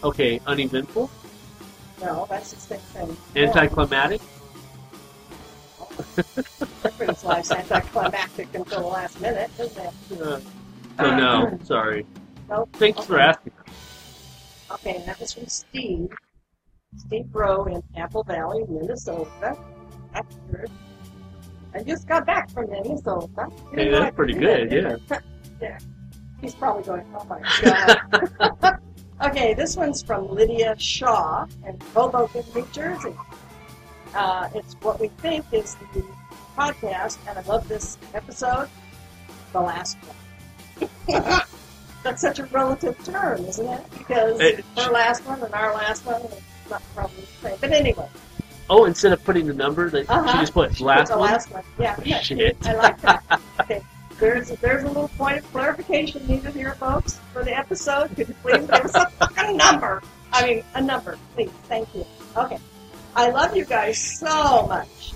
[0.03, 1.09] Okay, uneventful,
[2.01, 3.17] No, that's the same thing.
[3.35, 4.21] anticlimactic.
[6.83, 10.21] Everybody's life's anticlimactic until the last minute, isn't it?
[10.21, 10.39] Uh,
[10.99, 12.05] so no, sorry.
[12.49, 12.69] Nope.
[12.73, 13.53] Thanks for asking.
[14.73, 16.09] Okay, and that was from Steve.
[16.97, 19.57] Steve Rowe in Apple Valley, Minnesota.
[20.13, 20.71] Accurate.
[21.73, 23.47] I just got back from Minnesota.
[23.71, 25.19] You Hey, that's I pretty good, yeah.
[25.61, 25.79] yeah.
[26.39, 28.79] He's probably going, oh my god.
[29.25, 33.15] okay, this one's from Lydia Shaw in Hoboken, New Jersey.
[34.13, 36.03] Uh, it's what we think is the
[36.55, 38.69] podcast, and I love this episode,
[39.51, 39.97] the last
[41.07, 41.41] one.
[42.03, 43.81] That's such a relative term, isn't it?
[43.97, 46.33] Because It- her last one and our last one is
[46.69, 47.57] not probably the same.
[47.61, 48.07] But anyway,
[48.69, 50.31] Oh, instead of putting the number, they, Uh-huh.
[50.31, 51.31] she just put she last put the one.
[51.31, 51.63] last one.
[51.77, 52.57] Yeah, yeah, Shit.
[52.65, 53.23] I like that.
[53.61, 53.81] Okay,
[54.19, 58.15] there's there's a little point of clarification needed here, folks, for the episode.
[58.15, 60.01] Could you please give us a fucking number?
[60.31, 61.51] I mean, a number, please.
[61.67, 62.05] Thank you.
[62.37, 62.57] Okay,
[63.15, 65.13] I love you guys so much.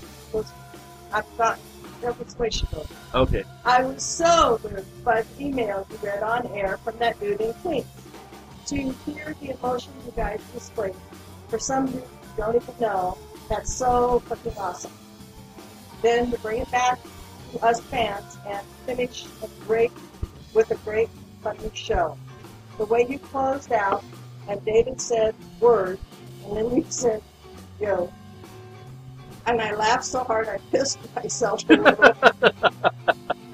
[1.12, 1.58] I've got
[2.00, 2.86] that was she goes.
[3.14, 3.44] Okay.
[3.64, 7.52] I was so moved by the email you read on air from that dude in
[7.54, 7.86] Queens.
[8.66, 10.94] To hear the emotion you guys displayed
[11.48, 12.02] for some dude you
[12.36, 13.16] don't even know,
[13.48, 14.92] that's so fucking awesome.
[16.02, 17.00] Then to bring it back
[17.52, 19.90] to us fans and finish a great
[20.54, 21.08] with a great
[21.42, 22.16] funny show.
[22.76, 24.04] The way you closed out
[24.48, 25.98] and David said word
[26.44, 27.22] and then you said
[27.80, 28.12] yo.
[29.48, 31.64] And I laughed so hard I pissed myself.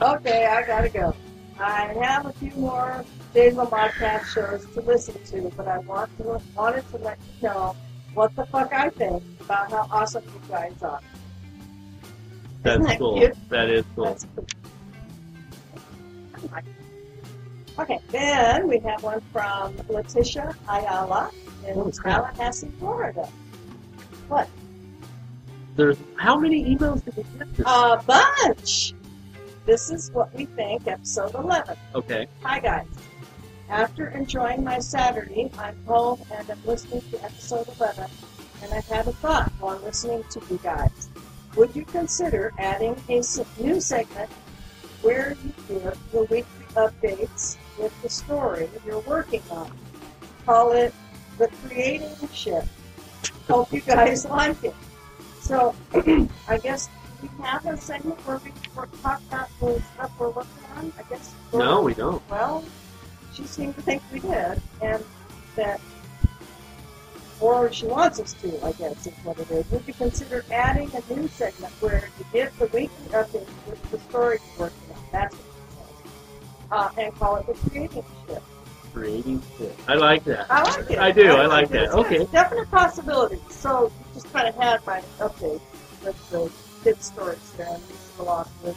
[0.03, 1.15] Okay, I gotta go.
[1.59, 6.15] I have a few more Days on Podcast shows to listen to, but I want
[6.19, 7.75] to wanted to let you know
[8.13, 11.01] what the fuck I think about how awesome you guys are.
[12.63, 13.19] That's that cool.
[13.19, 13.49] cute?
[13.49, 14.05] That is cool.
[14.05, 14.47] That's cool.
[17.79, 21.31] Okay, then we have one from Letitia Ayala
[21.67, 21.91] in.
[21.93, 23.27] Tallahassee, Florida.
[24.29, 24.49] What?
[25.77, 27.57] There's how many emails did we get?
[27.57, 27.67] This?
[27.67, 28.95] A bunch!
[29.67, 31.77] This is what we think, episode 11.
[31.95, 32.27] okay.
[32.43, 32.87] Hi guys.
[33.69, 38.05] After enjoying my Saturday, I'm home and I'm listening to episode 11,
[38.63, 41.09] and I've had a thought while listening to you guys.
[41.57, 43.23] Would you consider adding a
[43.61, 44.31] new segment
[45.03, 46.45] where you give the weekly
[46.77, 49.71] updates with the story you're working on?
[50.45, 50.93] Call it
[51.39, 52.69] the creating shift.
[53.49, 54.75] hope you guys like it.
[55.45, 55.75] So,
[56.49, 56.89] I guess
[57.21, 58.89] we have a segment where we talk
[59.29, 60.91] about the stuff we're working on.
[60.99, 61.35] I guess.
[61.53, 62.23] No, we don't.
[62.31, 62.65] Well,
[63.35, 65.05] she seemed to think we did, and
[65.57, 65.83] that,
[67.41, 69.71] or she wants us to, I guess, is what it is.
[69.71, 74.01] Would you consider adding a new segment where you give the weekly update with the
[74.09, 75.03] story you're working on?
[75.13, 76.71] That's what it says.
[76.73, 78.43] Uh, and call it the creative ship.
[78.95, 79.77] Creating shit.
[79.89, 80.47] I like that.
[80.49, 80.99] I like it.
[80.99, 81.73] I do, I like it.
[81.73, 81.91] that.
[81.91, 82.19] Okay.
[82.19, 83.41] got Definite possibilities.
[83.51, 85.61] So you just kind of had my update
[86.05, 86.51] with the
[86.85, 88.77] kid stories there and Lisa Lost with.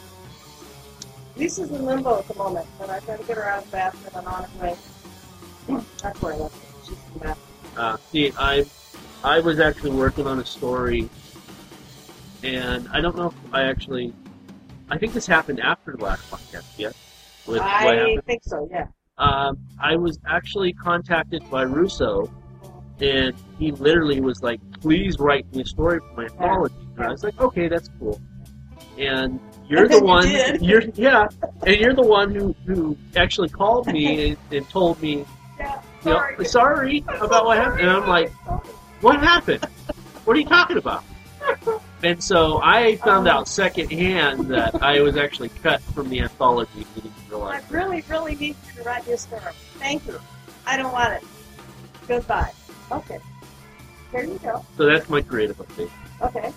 [1.36, 3.76] Lisa's in limbo at the moment, but I've got to get her out of the
[3.76, 4.76] bathroom and on her way.
[6.02, 6.74] That's where I left her.
[6.82, 7.72] She's in the bathroom.
[7.76, 8.66] Uh, see, I,
[9.22, 11.08] I was actually working on a story,
[12.42, 14.12] and I don't know if I actually,
[14.90, 16.64] I think this happened after the last podcast.
[16.76, 16.90] Yeah,
[17.46, 18.88] with I think so, yeah.
[19.18, 22.30] Um, I was actually contacted by Russo,
[23.00, 27.10] and he literally was like, "Please write me a story for my anthology." And I
[27.10, 28.20] was like, "Okay, that's cool."
[28.96, 30.28] And you're the then you one,
[30.62, 31.28] you're yeah,
[31.66, 35.24] and you're the one who who actually called me and, and told me,
[35.58, 36.44] Yeah, you know, sorry.
[36.44, 37.80] sorry about what happened.
[37.80, 38.32] And I'm like,
[39.00, 39.64] what happened?
[40.24, 41.02] What are you talking about?
[42.02, 46.86] And so I found Um, out secondhand that I was actually cut from the anthology.
[47.32, 49.42] I really, really need you to write me a story.
[49.78, 50.18] Thank you.
[50.66, 51.22] I don't want it.
[52.06, 52.52] Goodbye.
[52.90, 53.18] Okay.
[54.12, 54.64] There you go.
[54.76, 55.90] So that's my creative update.
[56.22, 56.52] Okay.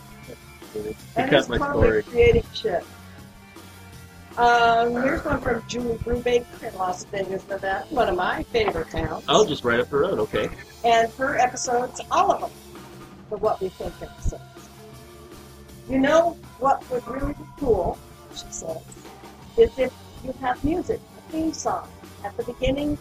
[0.73, 2.03] You That my totally story.
[2.03, 2.84] creating shit.
[4.38, 9.25] Um, here's one from Julie Brubaker in Las Vegas, Nevada, one of my favorite towns.
[9.27, 10.19] Oh, just right up the road.
[10.19, 10.49] Okay.
[10.86, 12.51] And her episodes, all of them,
[13.29, 14.41] the What We Think episodes.
[15.89, 17.97] You know what would really be cool,
[18.34, 18.77] she says,
[19.57, 19.91] is if
[20.23, 21.88] you have music, a theme song,
[22.23, 22.97] at the beginning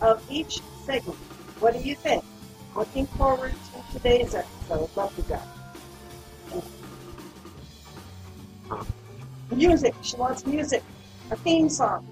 [0.00, 1.18] of each segment.
[1.60, 2.24] What do you think?
[2.74, 4.88] Looking forward to today's episode.
[4.96, 5.42] Love you guys.
[9.50, 9.94] Music.
[10.02, 10.82] She wants music.
[11.30, 12.06] A theme song.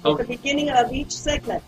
[0.00, 0.22] At Okay.
[0.22, 1.62] the beginning of each segment.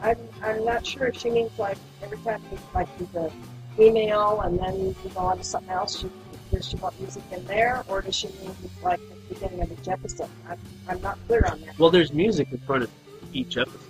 [0.00, 3.30] I'm, I'm not sure if she means like every time you like do the
[3.78, 6.10] email and then you go on to something else, she,
[6.52, 9.00] does she want music in there or does she mean like
[9.34, 10.28] beginning of each episode?
[10.48, 11.78] I'm, I'm not clear on that.
[11.78, 12.90] Well, there's music in front of
[13.32, 13.80] each episode,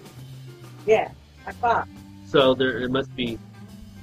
[0.87, 1.11] Yeah,
[1.47, 1.89] I thought.
[2.27, 3.39] so there it must be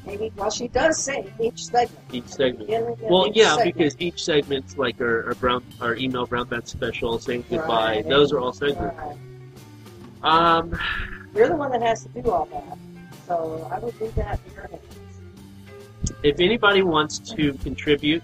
[0.06, 2.00] Maybe, well, she does say each segment.
[2.12, 2.70] each segment.
[3.02, 3.78] Well, each yeah, segment.
[3.78, 7.98] because each segment's like our, our brown, our email brown bat special, saying goodbye.
[7.98, 8.10] Right.
[8.10, 8.98] Those are all segments.
[8.98, 9.18] Right.
[10.24, 10.78] Um,
[11.36, 12.78] You're the one that has to do all that.
[13.28, 14.82] So I would do that in your hands.
[16.24, 18.24] if anybody wants to contribute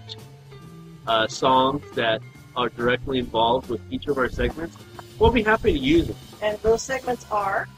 [1.06, 2.20] uh, songs that
[2.56, 4.76] are directly involved with each of our segments,
[5.18, 6.16] we'll be happy to use them.
[6.42, 7.68] And those segments are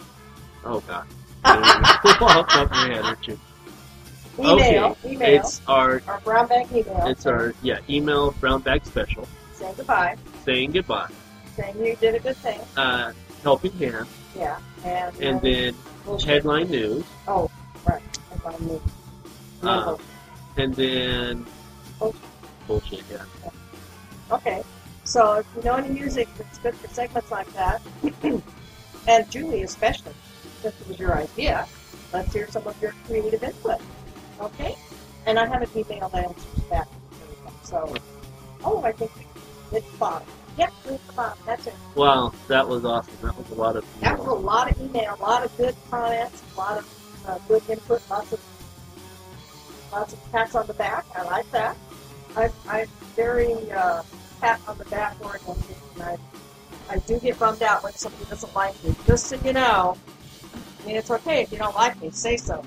[0.65, 1.07] Oh God.
[1.45, 3.39] Off the top of my head, aren't you?
[4.41, 5.13] email, okay.
[5.13, 7.07] email, It's our our brown bag email.
[7.07, 11.09] it's our yeah email brown bag special saying goodbye, saying goodbye,
[11.57, 12.61] saying you did a good thing.
[12.77, 13.13] uh,
[13.43, 16.29] helping hand, Yeah, and and then bullshit.
[16.29, 17.51] headline news, Oh,
[17.85, 18.03] right.
[18.47, 18.81] I mean.
[19.63, 19.97] uh,
[20.57, 21.47] and then
[21.99, 22.21] Bullshit.
[22.69, 23.03] bullshit.
[23.11, 23.25] Yeah.
[24.31, 24.63] Okay.
[25.05, 27.81] So if you know any music that's good for segments like that,
[29.09, 30.13] and Julie especially,
[30.61, 31.67] since it was your idea,
[32.13, 33.81] let's hear some of your creative input.
[34.41, 34.77] Okay?
[35.27, 36.89] And I have an email that answers back.
[37.63, 37.95] So,
[38.65, 39.11] oh, I think
[39.73, 40.23] it's fine.
[40.59, 41.39] Yep, it's Bob.
[41.47, 41.75] That's it.
[41.95, 43.15] Wow, that was awesome.
[43.23, 43.85] That was a lot of.
[44.01, 47.39] That was a lot of email, a lot of good comments, a lot of uh,
[47.47, 48.41] good input, lots of
[49.93, 51.07] lots of pats on the back.
[51.15, 51.77] I like that.
[52.37, 54.03] I, I'm very uh,
[54.41, 56.17] pat on the back oriented, and I,
[56.89, 58.95] I do get bummed out when somebody doesn't like me.
[59.07, 59.97] Just so you know,
[60.83, 62.65] I mean, it's okay if you don't like me, say so.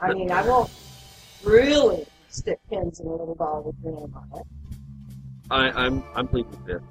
[0.00, 0.70] I mean, I won't
[1.44, 4.46] really stick pins in a little ball with your name on it.
[5.50, 6.82] I, I'm I'm pleased with this.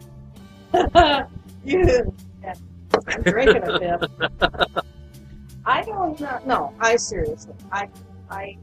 [1.63, 2.53] you, yeah,
[3.07, 3.79] I'm drinking a
[4.39, 4.83] bit.
[5.65, 6.39] I don't know.
[6.45, 7.89] No, I seriously, I,
[8.29, 8.57] I,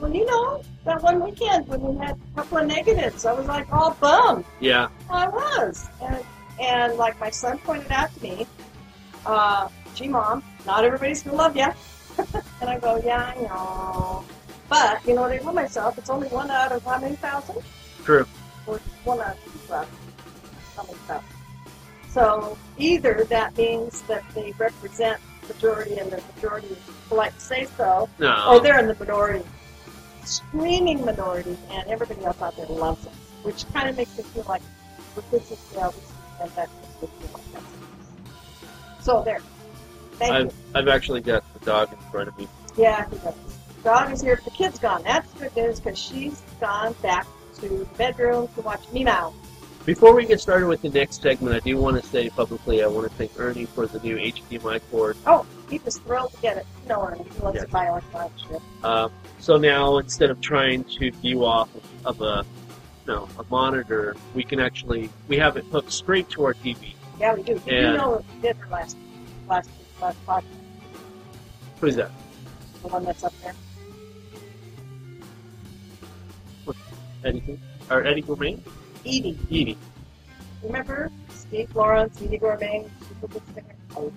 [0.00, 3.46] well, you know, that one weekend when we had a couple of negatives, I was
[3.46, 4.44] like all bummed.
[4.60, 6.18] Yeah, I was, and
[6.60, 8.46] and like my son pointed out to me,
[9.26, 11.68] uh, gee, mom, not everybody's gonna love you.
[12.60, 14.24] and I go, yeah, I know.
[14.68, 15.98] But you know what I told myself?
[15.98, 17.62] It's only one out of how many thousand?
[18.04, 18.26] true.
[18.66, 19.36] or one out
[19.70, 19.88] of.
[20.76, 21.28] How many thousand?
[22.10, 26.76] So either that means that they represent the majority and the majority
[27.08, 28.44] polite to say so, No.
[28.48, 29.44] or they're in the minority,
[30.26, 34.44] screaming minority, and everybody else out there loves us, which kind of makes me feel
[34.48, 34.62] like
[35.16, 36.68] we're good to see and that
[37.00, 37.62] makes me feel
[39.00, 39.40] So there.
[40.14, 40.52] Thank I've you.
[40.74, 42.48] I've actually got the dog in front of me.
[42.76, 43.34] Yeah, he does.
[43.82, 45.02] Dog is here, but the kid's gone.
[45.02, 49.32] That's good news because she's gone back to the bedroom to watch me Meow.
[49.84, 52.86] Before we get started with the next segment, I do want to say publicly I
[52.86, 55.18] want to thank Ernie for the new HDMI cord.
[55.26, 56.66] Oh, he was thrilled to get it.
[56.88, 57.62] No, he loves Yeah.
[57.62, 58.62] to buy electronic shit.
[58.84, 59.08] Uh,
[59.40, 61.68] so now instead of trying to view off
[62.04, 62.44] of a
[63.06, 66.94] no a monitor, we can actually we have it hooked straight to our TV.
[67.18, 67.60] Yeah, we do.
[67.66, 68.96] You know what we did her last,
[69.48, 69.68] last,
[70.00, 70.44] last podcast,
[71.80, 72.10] Who's that?
[72.82, 73.54] the one that's up there.
[77.24, 77.58] Eddie
[77.90, 78.60] or Eddie Gormé?
[79.06, 79.38] Edie.
[79.50, 79.78] Edie.
[80.62, 81.10] Remember?
[81.30, 83.74] Steve Lawrence, Eydie Gormé, Super Good Singer.
[83.96, 84.12] Oh,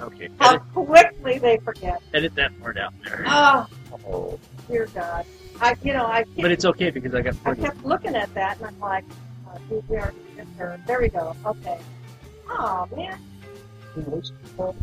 [0.00, 0.28] Okay.
[0.38, 2.02] How quickly they forget.
[2.12, 3.24] Edit that part out there.
[3.26, 3.66] Oh,
[4.06, 4.38] oh.
[4.68, 5.24] dear God.
[5.60, 6.24] I, you know, I.
[6.24, 7.34] Kept, but it's okay because I got.
[7.36, 7.62] 40.
[7.62, 9.04] I kept looking at that and I'm like,
[9.48, 10.16] uh, we already
[10.58, 10.78] her.
[10.86, 11.34] There we go.
[11.44, 11.78] Okay.
[12.48, 13.18] Oh man.
[14.58, 14.74] Oh,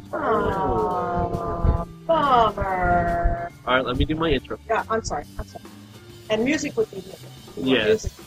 [2.07, 3.51] bummer.
[3.65, 4.57] All right, let me do my intro.
[4.67, 5.25] Yeah, I'm sorry.
[5.37, 5.65] I'm sorry.
[6.29, 7.35] And music would be different.
[7.57, 8.19] Yes.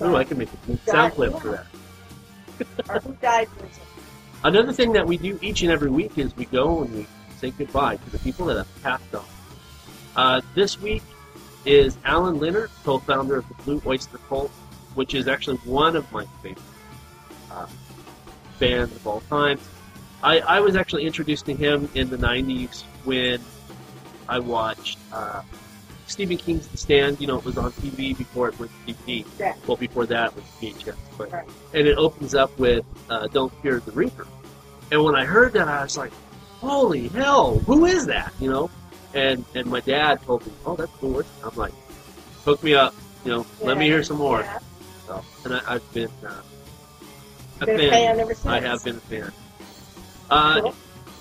[0.00, 1.66] Oh, I can make a sound clip for that.
[2.88, 3.48] Or who died.
[4.42, 7.06] Another thing that we do each and every week is we go and we
[7.38, 9.24] say goodbye to the people that have passed on.
[10.16, 11.02] Uh, this week
[11.64, 14.50] is Allen Lanier, co-founder of the Blue Oyster Cult,
[14.94, 16.62] which is actually one of my favorite
[17.50, 17.66] uh,
[18.58, 19.58] bands of all time.
[20.22, 23.40] I, I was actually introduced to him in the 90s when
[24.28, 25.42] I watched uh,
[26.06, 27.20] Stephen King's The Stand.
[27.20, 29.24] You know, it was on TV before it went to DVD.
[29.38, 29.54] Yeah.
[29.66, 30.96] Well, before that it was VHS.
[31.18, 31.48] But, Right.
[31.72, 34.26] And it opens up with uh, Don't Fear the Reaper.
[34.92, 36.12] And when I heard that, I was like,
[36.60, 38.32] holy hell, who is that?
[38.40, 38.70] You know?
[39.14, 41.22] And and my dad told me, oh, that's cool.
[41.44, 41.72] I'm like,
[42.44, 42.94] hook me up.
[43.24, 44.40] You know, let me hear some more.
[44.40, 44.58] yeah.
[45.06, 46.42] So, and I, I've been uh,
[47.60, 47.90] a Been a fan.
[47.90, 48.46] fan ever since.
[48.46, 49.32] I have been a fan.
[50.30, 50.74] Uh, Cool.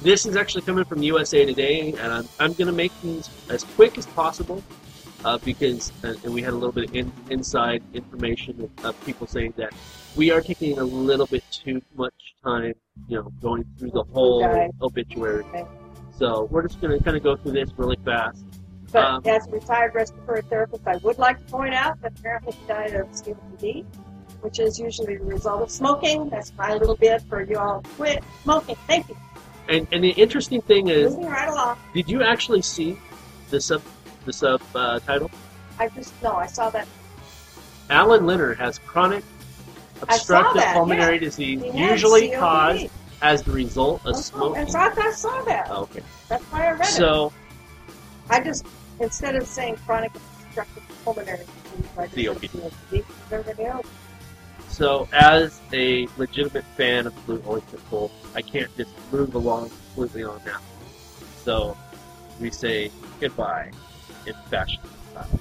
[0.04, 3.64] This is actually coming from USA Today, and I'm, I'm going to make these as
[3.64, 4.62] quick as possible
[5.24, 9.06] uh, because, uh, and we had a little bit of in, inside information of, of
[9.06, 9.74] people saying that
[10.18, 12.14] we are taking a little bit too much
[12.44, 12.74] time,
[13.08, 14.70] you know, going through the whole Okay.
[14.82, 15.46] obituary.
[15.46, 15.66] Okay.
[16.18, 18.44] So we're just going to kind of go through this really fast.
[18.92, 22.54] But Um, as a retired respiratory therapist, I would like to point out that apparently
[22.54, 23.86] he died of COPD,
[24.42, 26.30] which is usually the result of smoking.
[26.30, 27.82] That's my little bit for you all.
[27.82, 28.76] To quit smoking.
[28.86, 29.16] Thank you.
[29.70, 32.98] And, and the interesting thing is, right did you actually see
[33.50, 33.82] the sub
[34.26, 35.32] the sub uh, title?
[35.80, 36.88] I just no, I saw that.
[37.90, 39.24] Allen Lanier has chronic
[40.02, 41.20] obstructive that, pulmonary yeah.
[41.20, 42.40] disease, usually COPD.
[42.40, 42.88] caused
[43.22, 44.68] as the result of Oh, smoking.
[44.68, 45.72] So I, saw that.
[45.72, 46.02] Okay.
[46.28, 46.86] That's why I read it.
[46.88, 47.32] So,
[48.30, 48.66] I just
[49.00, 50.12] instead of saying chronic
[50.46, 53.04] obstructive pulmonary disease, I just COPD.
[54.74, 60.24] So as a legitimate fan of Blue Oyster Cult, I can't just move along completely
[60.24, 60.62] on that.
[61.44, 61.78] So,
[62.40, 63.72] we say goodbye
[64.26, 64.82] in fashion
[65.12, 65.40] style.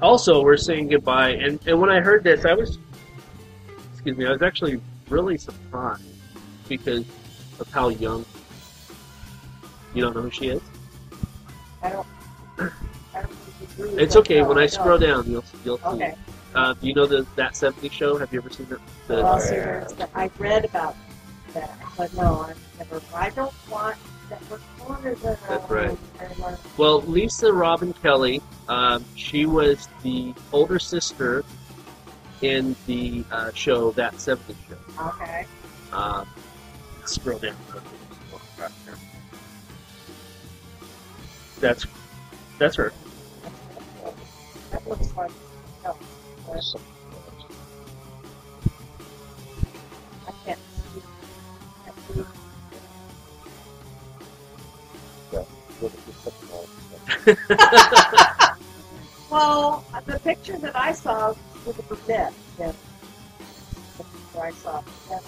[0.00, 2.78] Also, we're saying goodbye, and, and when I heard this, I was,
[3.92, 6.02] excuse me, I was actually really surprised
[6.68, 7.04] because
[7.60, 8.24] of how young.
[9.94, 10.62] You don't know who she is?
[13.96, 14.42] It's okay.
[14.42, 15.84] When I scroll down, you'll you'll see.
[15.86, 16.14] Okay.
[16.54, 18.16] Uh, do you know the that '70s show?
[18.16, 18.80] Have you ever seen that?
[19.08, 20.96] The, Well, see, there's the- I read about
[21.54, 23.02] that, but no, I've never.
[23.14, 23.96] I don't want
[24.30, 25.36] network television.
[25.48, 25.98] That's right.
[26.76, 28.42] well, Lisa Robin Kelly.
[28.68, 31.44] Um, she was the older sister
[32.42, 35.06] in the uh, show that '70s show.
[35.08, 35.46] Okay.
[35.92, 36.26] Um,
[37.04, 37.54] scroll down.
[41.60, 41.86] That's
[42.58, 42.92] that's her.
[59.30, 62.32] well, the picture that I saw was a bed.
[62.58, 62.72] Yeah.
[63.98, 64.82] The picture I saw.
[65.10, 65.20] Yeah,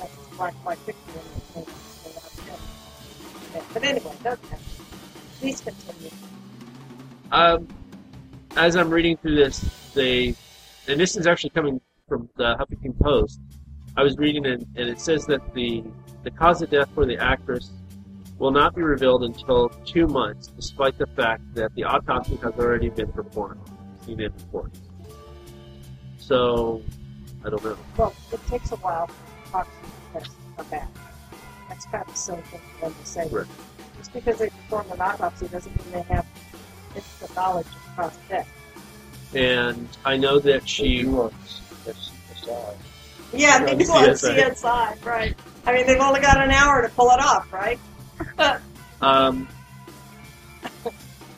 [0.65, 0.99] my picture.
[1.55, 1.71] In the
[3.55, 4.43] yeah, but anyway, doesn't.
[5.41, 6.11] Please continue.
[7.31, 7.69] Um,
[8.57, 9.65] as I'm reading through this,
[9.95, 10.35] they
[10.89, 13.41] and this is actually coming from the Huffington Post.
[13.97, 15.85] I was reading it, and it says that the
[16.25, 17.71] the cause of death for the actress
[18.39, 22.89] will not be revealed until two months, despite the fact that the autopsy has already
[22.89, 23.61] been performed.
[24.05, 24.81] Seen in reports.
[26.19, 26.83] So,
[27.45, 27.77] I don't know.
[27.97, 29.09] Well, it takes a while
[29.45, 29.65] for
[30.13, 30.89] the tests to come back.
[31.69, 33.29] That's kind of silly thing for them to say.
[33.29, 33.47] Right.
[33.97, 36.27] Just because they perform an autopsy doesn't mean they have
[36.95, 38.58] instant knowledge of the cause of death.
[39.35, 41.05] And I know that she.
[41.05, 41.29] Yeah,
[43.35, 44.39] they Yeah, do on CSI.
[44.55, 45.35] CSI, right.
[45.67, 47.79] I mean, they've only got an hour to pull it off, right?
[49.03, 49.47] Um,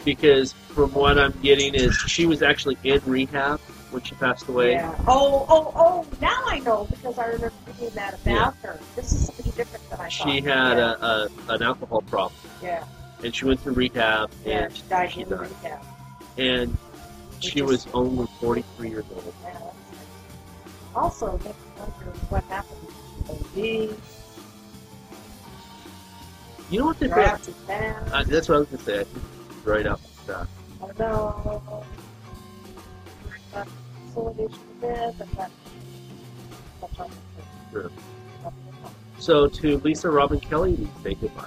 [0.05, 3.59] because from what I'm getting is she was actually in rehab
[3.91, 4.73] when she passed away.
[4.73, 4.95] Yeah.
[5.09, 8.79] Oh, oh, oh, now I know because I remember reading that about her.
[8.95, 10.13] This is something different than I thought.
[10.13, 10.95] She had yeah.
[11.01, 12.85] a, a an alcohol problem, Yeah,
[13.25, 15.41] and she went through rehab, yeah, and she died she in died.
[15.63, 15.85] rehab.
[16.39, 16.79] and
[17.41, 19.35] she was only 43 years old.
[20.95, 22.81] Also, makes wonder what happened
[23.27, 23.97] to OD,
[26.71, 27.39] You know what they down.
[28.13, 29.01] uh, That's what I was gonna say.
[29.01, 29.25] I think
[29.65, 30.47] right up that.
[30.83, 31.85] I know.
[33.53, 33.69] But
[34.07, 35.51] facilities for dead, but that,
[36.81, 37.13] that's.
[37.73, 37.91] Sure.
[39.19, 41.47] So to Lisa Robin Kelly, we say goodbye.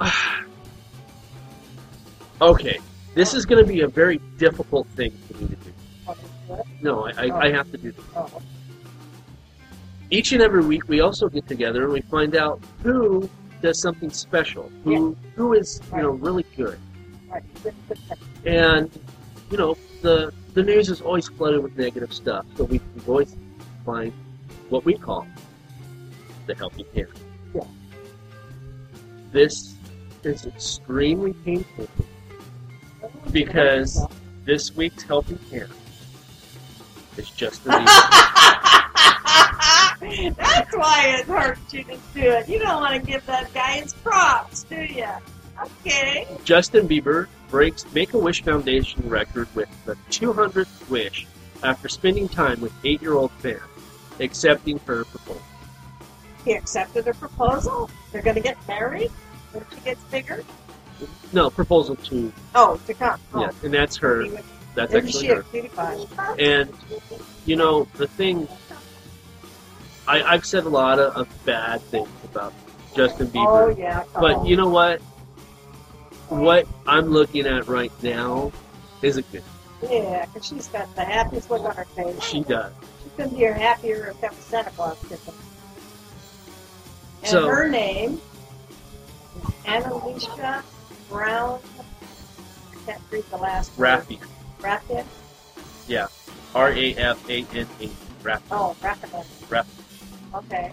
[2.40, 2.78] okay,
[3.14, 5.72] this is going to be a very difficult thing for me to do.
[6.82, 8.04] No, I, I, I have to do this.
[10.10, 13.28] Each and every week, we also get together and we find out who
[13.62, 16.78] does something special, who who is you know really good,
[18.44, 18.90] and
[19.50, 23.34] you know the the news is always flooded with negative stuff, so we we always
[23.86, 24.12] find
[24.68, 25.26] what we call
[26.46, 27.08] the helping hand.
[27.54, 27.62] Yeah.
[29.32, 29.73] This
[30.26, 31.88] is extremely painful.
[33.30, 34.00] Because-
[34.44, 35.70] This week's helping hand
[37.16, 37.86] is Justin Bieber.
[40.36, 42.46] That's why it hurts you to do it.
[42.46, 45.06] You don't want to give that guy his props, do you?
[45.86, 46.26] Okay.
[46.44, 51.26] Justin Bieber breaks Make-A-Wish Foundation record with the 200th wish
[51.62, 53.62] after spending time with eight-year-old fans,
[54.20, 55.40] accepting her proposal.
[56.44, 57.88] He accepted her proposal.
[58.12, 59.10] They're going to get married
[59.54, 60.44] when she gets bigger.
[61.32, 63.20] No, proposal to Oh, to come.
[63.32, 63.40] Oh.
[63.40, 64.26] yeah, and that's her.
[64.74, 66.36] That's Isn't actually she her.
[66.38, 66.72] And
[67.46, 68.48] you know the thing,
[70.06, 72.52] I, I've said a lot of, of bad things about
[72.94, 73.46] Justin Bieber.
[73.46, 74.04] Oh yeah.
[74.14, 75.00] but you know what?
[76.28, 78.52] What I'm looking at right now
[79.02, 79.42] is a good.
[79.82, 82.22] Yeah, because she's got the happiest look on her face.
[82.22, 82.72] She does.
[83.02, 85.34] She couldn't be a happier if that was Santa Claus kissing.
[87.22, 88.20] And So- her name
[89.48, 90.62] is Annalisa
[91.08, 91.60] Brown.
[92.72, 93.86] I can't read the last word.
[93.86, 94.18] Raffi,
[94.60, 95.04] Raffin?
[96.54, 97.88] R A F A N A,
[98.22, 98.42] Raffi.
[98.50, 99.24] Oh, Raffin.
[99.50, 99.66] Raff.
[100.34, 100.72] Okay.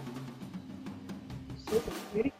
[1.70, 2.34] She's a cutie.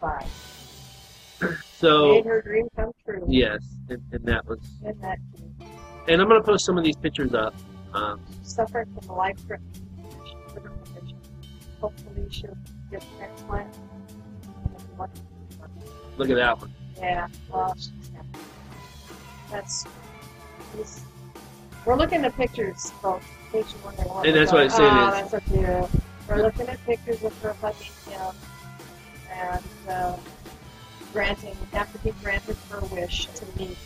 [1.78, 3.26] So Made her dream come true.
[3.28, 4.60] yes, and, and that was.
[4.84, 5.70] Isn't that cute?
[6.08, 7.56] And I'm gonna post some of these pictures up.
[7.94, 9.72] Um, Suffering from a life threatening
[10.54, 11.18] condition.
[11.80, 12.56] Hopefully she'll
[12.92, 13.76] get a transplant.
[16.18, 16.74] Look at that one.
[16.98, 17.76] Yeah, well.
[19.50, 19.86] That's.
[21.86, 23.26] We're looking at pictures, folks.
[23.54, 24.72] in case you wonder what And that's what I doing.
[24.72, 26.04] said Oh, is- that's so cute.
[26.30, 28.36] We're looking at pictures of her hugging him
[29.34, 30.16] and uh,
[31.12, 33.78] granting, after he granted her wish to meet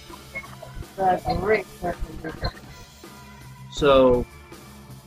[0.97, 2.32] the great Justin
[3.71, 4.26] So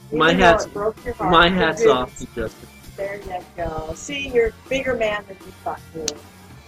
[0.08, 2.68] Even My hat's- it heart, my hat's off to Justin.
[2.96, 3.92] There you go.
[3.94, 6.06] See, you're a bigger man than you thought you were.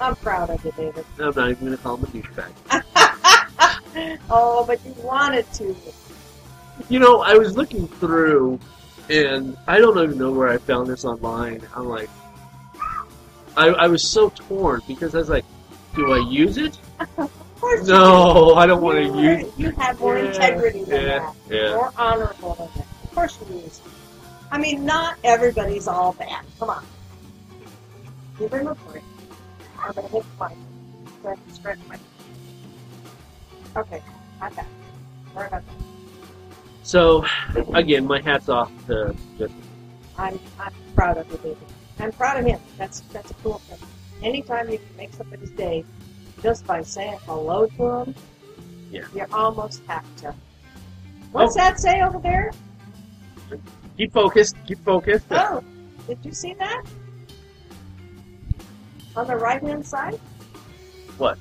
[0.00, 1.04] I'm proud of you, David.
[1.18, 4.18] I'm not even gonna call him a douchebag.
[4.30, 5.76] oh, but you wanted to.
[6.88, 8.58] You know, I was looking through,
[9.10, 11.62] and I don't even know where I found this online.
[11.76, 12.08] I'm like,
[13.56, 15.44] I, I was so torn because I was like,
[15.94, 16.78] do I use it?
[17.18, 17.30] Of
[17.60, 19.52] course No, I don't want to use.
[19.58, 21.34] You have more Yeah, integrity than yeah, that.
[21.50, 21.74] yeah.
[21.74, 22.86] More honorable than that.
[23.04, 23.80] Of course you use.
[23.84, 23.92] it.
[24.50, 26.44] I mean, not everybody's all bad.
[26.58, 26.86] Come on.
[28.38, 29.02] Give him a break.
[29.82, 30.52] I'm gonna hit my
[31.18, 31.96] stretch, stretch my.
[33.76, 34.02] Okay,
[34.40, 34.70] I got it.
[35.32, 35.74] Sorry about that.
[36.82, 37.24] So,
[37.74, 39.62] again, my hat's off to Justin.
[40.18, 41.58] I'm I'm proud of you, David.
[41.98, 42.60] I'm proud of him.
[42.78, 43.78] That's that's a cool thing.
[44.22, 45.84] Anytime you can make somebody's day
[46.42, 48.14] just by saying hello to them,
[48.90, 49.04] Yeah.
[49.14, 50.34] you almost have to.
[51.32, 51.60] What's Oh.
[51.60, 52.50] that say over there?
[53.96, 54.56] Keep focused.
[54.66, 55.26] Keep focused.
[55.30, 55.62] Oh,
[56.06, 56.82] did you see that?
[59.16, 60.14] On the right hand side?
[61.18, 61.38] What?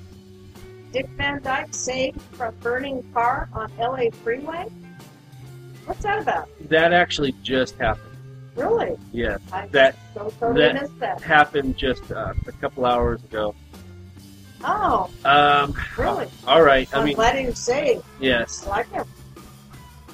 [0.91, 4.65] Dick Van Dyke saved from burning car on LA freeway?
[5.85, 6.49] What's that about?
[6.69, 8.05] That actually just happened.
[8.55, 8.97] Really?
[9.13, 11.21] Yeah, I That- so totally that- missed that.
[11.21, 13.55] happened just uh, a couple hours ago.
[14.63, 16.27] Oh, Um, really?
[16.45, 16.89] all right.
[16.93, 18.03] I I'm mean, glad was saved.
[18.19, 18.65] yes.
[18.65, 19.05] I like him.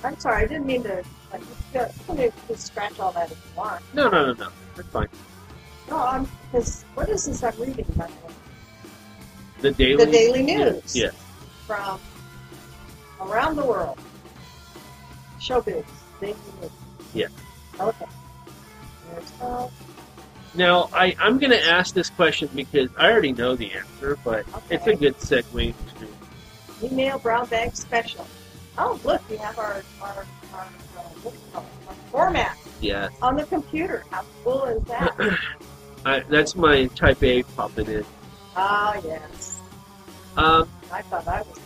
[0.04, 1.04] I'm sorry, I didn't mean to.
[1.34, 1.42] Like,
[1.74, 3.82] you you can scratch all that if you want.
[3.96, 4.50] No, no, no, no.
[4.76, 5.08] That's fine.
[5.90, 8.34] No, I'm because what is this I'm reading by the way?
[9.62, 10.06] The daily.
[10.06, 11.14] The Daily News Yes.
[11.66, 12.00] from
[13.22, 13.98] around the world.
[15.40, 15.86] Showbiz,
[16.20, 16.72] Daily News.
[17.14, 17.28] Yeah.
[17.80, 18.06] Okay.
[19.12, 19.68] There's uh,
[20.56, 24.46] Now, I, I'm going to ask this question because I already know the answer, but
[24.70, 24.96] it's a Okay.
[24.96, 26.86] good segue to.
[26.86, 28.28] email brown bag special.
[28.78, 31.90] Oh, look, we have our our, our, uh, what do you call it?
[31.90, 33.10] our format Yeah.
[33.22, 34.04] on the computer.
[34.12, 35.16] How cool is that?
[36.06, 38.06] I, that's my Type A popping in.
[38.56, 39.60] Ah, yes.
[40.38, 41.60] Um, I thought I was.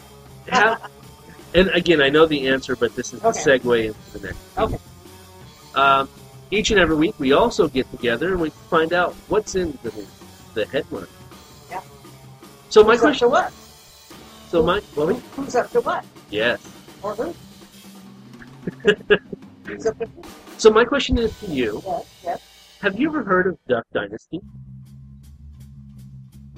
[0.47, 0.91] have,
[1.53, 4.39] and again, I know the answer, but this is the segue into the next.
[4.57, 4.79] Okay.
[5.75, 6.09] Um,
[6.51, 10.05] each and every week, we also get together and we find out what's in the
[10.55, 11.05] the headline.
[11.69, 11.81] Yeah.
[12.69, 13.27] So my Who's up question.
[13.27, 13.53] to what?
[14.49, 16.05] So my well, Who's up to what?
[16.31, 16.59] yes.
[17.03, 17.33] Or who?
[18.89, 20.23] Up who?
[20.57, 22.05] So my question is to you: yes.
[22.81, 24.41] Have you ever heard of Duck Dynasty?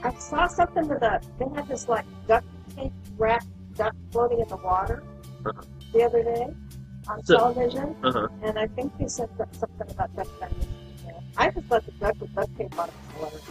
[0.03, 1.21] I saw something with a.
[1.39, 2.43] They had this like duck
[2.75, 5.03] tape wrapped duck floating in the water
[5.45, 5.61] Uh-huh.
[5.93, 6.53] the other day
[7.07, 8.27] on So- television, Uh huh.
[8.43, 10.67] and I think they said something about duck dynasty.
[11.05, 11.13] there.
[11.37, 13.41] I just thought the duck with duct tape on it was.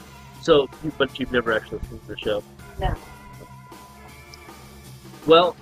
[0.43, 2.43] So, you- but you've never actually seen the show.
[2.79, 2.95] No.
[5.27, 5.57] Well,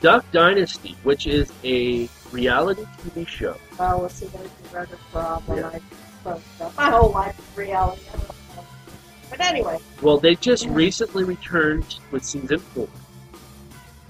[0.00, 3.56] Duck Dynasty, which is a reality TV show.
[3.78, 5.58] Oh, well, see, there's other problem.
[5.58, 5.68] Yeah.
[5.68, 5.80] I.
[6.76, 8.02] My whole life is reality.
[8.08, 8.64] I don't know.
[9.30, 10.74] But anyway, Well, they just Yeah.
[10.74, 12.88] recently returned with season four.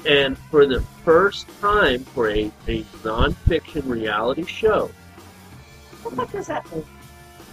[0.06, 4.90] And for the first time for a, a nonfiction reality show,
[6.02, 6.84] what the fuck does that mean?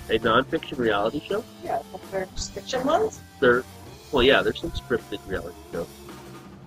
[0.10, 3.20] a nonfiction reality show, Yeah, there's fiction ones.
[3.40, 3.64] They're,
[4.12, 5.88] well, yeah, there's some scripted reality shows.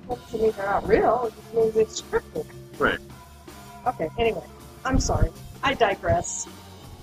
[0.08, 1.24] That doesn't mean they're not real.
[1.26, 2.46] It just means it's scripted.
[2.78, 2.98] Right.
[3.86, 4.44] Okay, anyway,
[4.84, 5.30] I'm sorry.
[5.62, 6.46] I digress.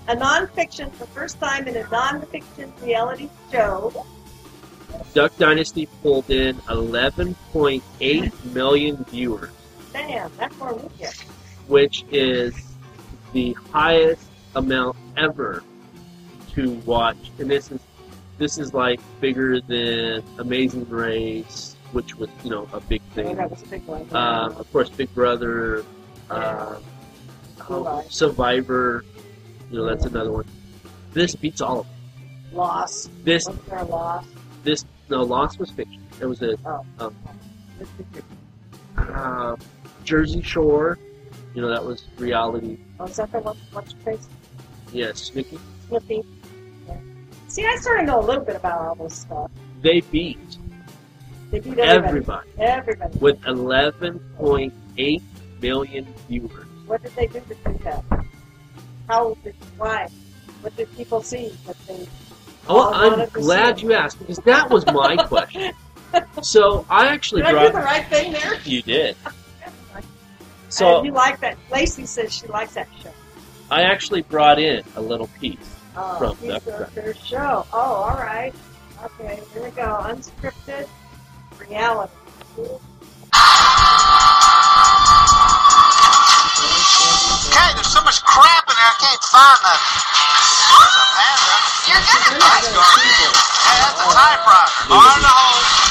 [0.07, 4.05] A nonfiction, for the first time in a nonfiction reality show.
[5.13, 9.51] Duck Dynasty pulled in 11.8 million viewers,
[9.93, 11.13] Damn, that's more we get.
[11.67, 12.55] which is
[13.33, 15.63] the highest amount ever
[16.53, 17.17] to watch.
[17.37, 17.79] And this is
[18.39, 23.35] this is like bigger than Amazing Race, which was you know a big Oh, thing.
[23.35, 24.07] that was a big one.
[24.11, 25.83] Um, of course, Big Brother,
[26.29, 26.77] um,
[27.57, 28.03] Survivor.
[28.09, 29.05] Survivor.
[29.71, 30.45] You know that's another one.
[31.13, 31.95] This beats all of them.
[32.57, 33.09] Lost.
[33.23, 34.25] This Was there a loss?
[34.63, 36.01] this no Lost was fiction.
[36.21, 36.85] It was a Oh.
[36.99, 37.15] um,
[37.77, 38.05] This is
[38.97, 39.55] your- uh,
[40.03, 40.97] Jersey Shore.
[41.53, 42.77] You know that was reality.
[42.99, 43.57] Oh, is that the one?
[43.71, 44.27] What's face?
[44.91, 45.59] Yes, Nikki.
[45.87, 46.23] Snippy.
[46.87, 46.95] Yeah.
[47.47, 49.49] See, I sort of know a little bit about all this stuff.
[49.81, 50.37] They beat
[51.51, 52.47] They beat everybody.
[52.57, 53.17] everybody Everybody.
[53.19, 55.21] with 11.8
[55.61, 56.65] million viewers.
[56.87, 58.03] What did they do to do that?
[59.07, 60.07] How did, why?
[60.61, 62.07] What did people see that they
[62.67, 65.73] Oh, Oh, I'm glad you asked because that was my question.
[66.41, 67.81] So I actually Did I do brought.
[67.81, 68.59] the right thing there?
[68.65, 69.15] You did.
[69.95, 70.03] and
[70.69, 71.57] So you like that.
[71.71, 73.11] Lacey says she likes that show.
[73.71, 75.57] I actually brought in a little piece.
[75.95, 77.65] Oh, From piece Duck their show.
[77.73, 78.53] Oh, all right.
[79.03, 79.97] Okay, here we go.
[80.03, 80.87] Unscripted
[81.59, 82.11] reality.
[87.49, 90.01] Okay, there's so much crap in there, I can't find nothing.
[90.69, 91.55] There's a panda.
[91.85, 92.73] You're gonna find it.
[92.73, 94.89] Yeah, that's a typewriter.
[94.89, 95.88] Bar in the hole.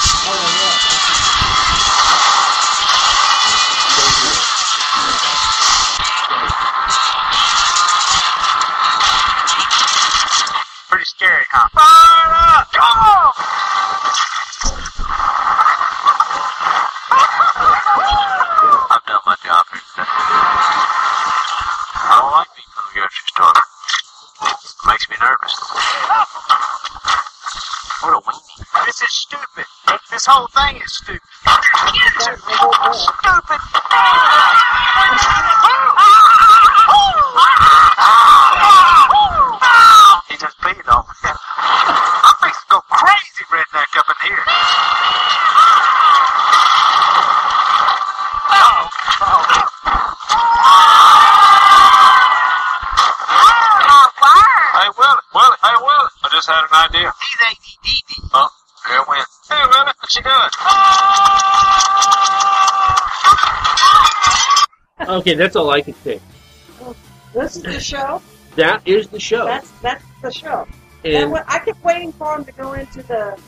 [65.18, 66.20] Okay, that's all I can say.
[67.34, 68.22] This is the show.
[68.56, 69.44] That is the show.
[69.44, 70.66] That's that's the show.
[71.04, 73.38] And And what, I kept waiting for him to go into the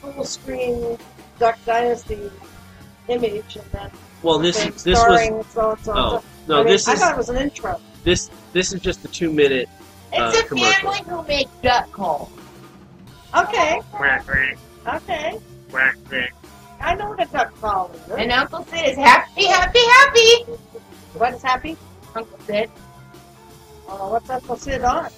[0.00, 0.98] full screen
[1.38, 2.30] Duck Dynasty
[3.08, 3.90] image, and then
[4.22, 5.92] well, this say, this was starring so so.
[5.96, 6.24] oh so.
[6.48, 7.80] no, I mean, this I is thought it was an intro.
[8.04, 9.68] this this is just a two minute.
[10.12, 10.92] It's Uh, a commercial.
[10.92, 12.28] family who make duck calls.
[13.36, 14.56] Okay, Quack, quack,
[15.02, 15.38] okay.
[15.70, 16.32] quack, quack.
[16.80, 18.00] I know what a duck call is.
[18.18, 20.44] And Uncle Si is happy, happy, happy.
[21.14, 21.76] What's happy?
[22.14, 22.66] Uncle Si.
[23.88, 25.10] Uh, what's Uncle Si on?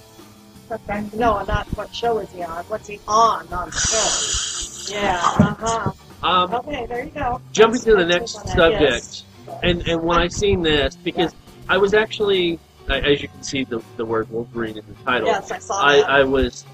[1.14, 2.64] No, not what show is he on?
[2.64, 4.94] What's he on on the show?
[4.94, 5.92] Yeah, uh huh.
[6.22, 7.40] Um, Okay, there you go.
[7.52, 9.24] jumping to the next that, yes.
[9.36, 11.34] subject, and and when I seen this, because
[11.68, 15.26] I was actually, as you can see, the the word Wolverine in the title.
[15.28, 16.10] Yes, I saw I, that.
[16.10, 16.64] I was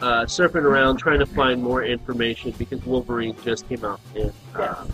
[0.00, 4.86] uh, surfing around trying to find more information because Wolverine just came out in uh,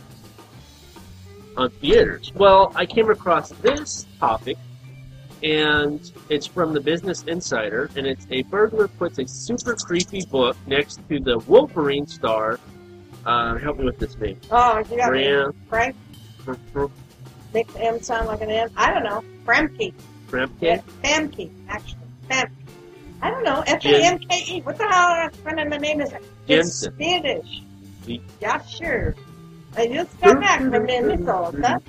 [1.58, 2.32] on theaters.
[2.34, 4.56] Well, I came across this topic,
[5.42, 6.00] and
[6.30, 11.00] it's from the Business Insider, and it's a burglar puts a super creepy book next
[11.08, 12.58] to the Wolverine star.
[13.26, 14.40] Uh, help me with this name.
[14.50, 15.52] oh, you got me.
[15.68, 15.96] Frank,
[17.52, 18.70] make the M sound like an M.
[18.76, 19.22] I don't know.
[19.44, 19.92] Framke.
[20.28, 20.50] Bramke?
[20.60, 21.98] Yeah, Famke, actually.
[22.30, 22.50] Famke.
[23.20, 23.64] I don't know.
[23.66, 24.60] F A M K E.
[24.60, 26.12] What the hell kind of the name is?
[26.12, 26.94] It's Jensen.
[26.94, 27.62] Spanish.
[28.06, 28.22] Sí.
[28.40, 29.16] Yeah, sure.
[29.76, 31.80] I just got back from Minnesota.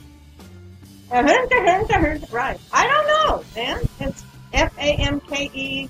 [1.11, 2.59] Right.
[2.71, 3.81] I don't know, man.
[3.99, 4.23] It's
[4.53, 5.89] F A M K E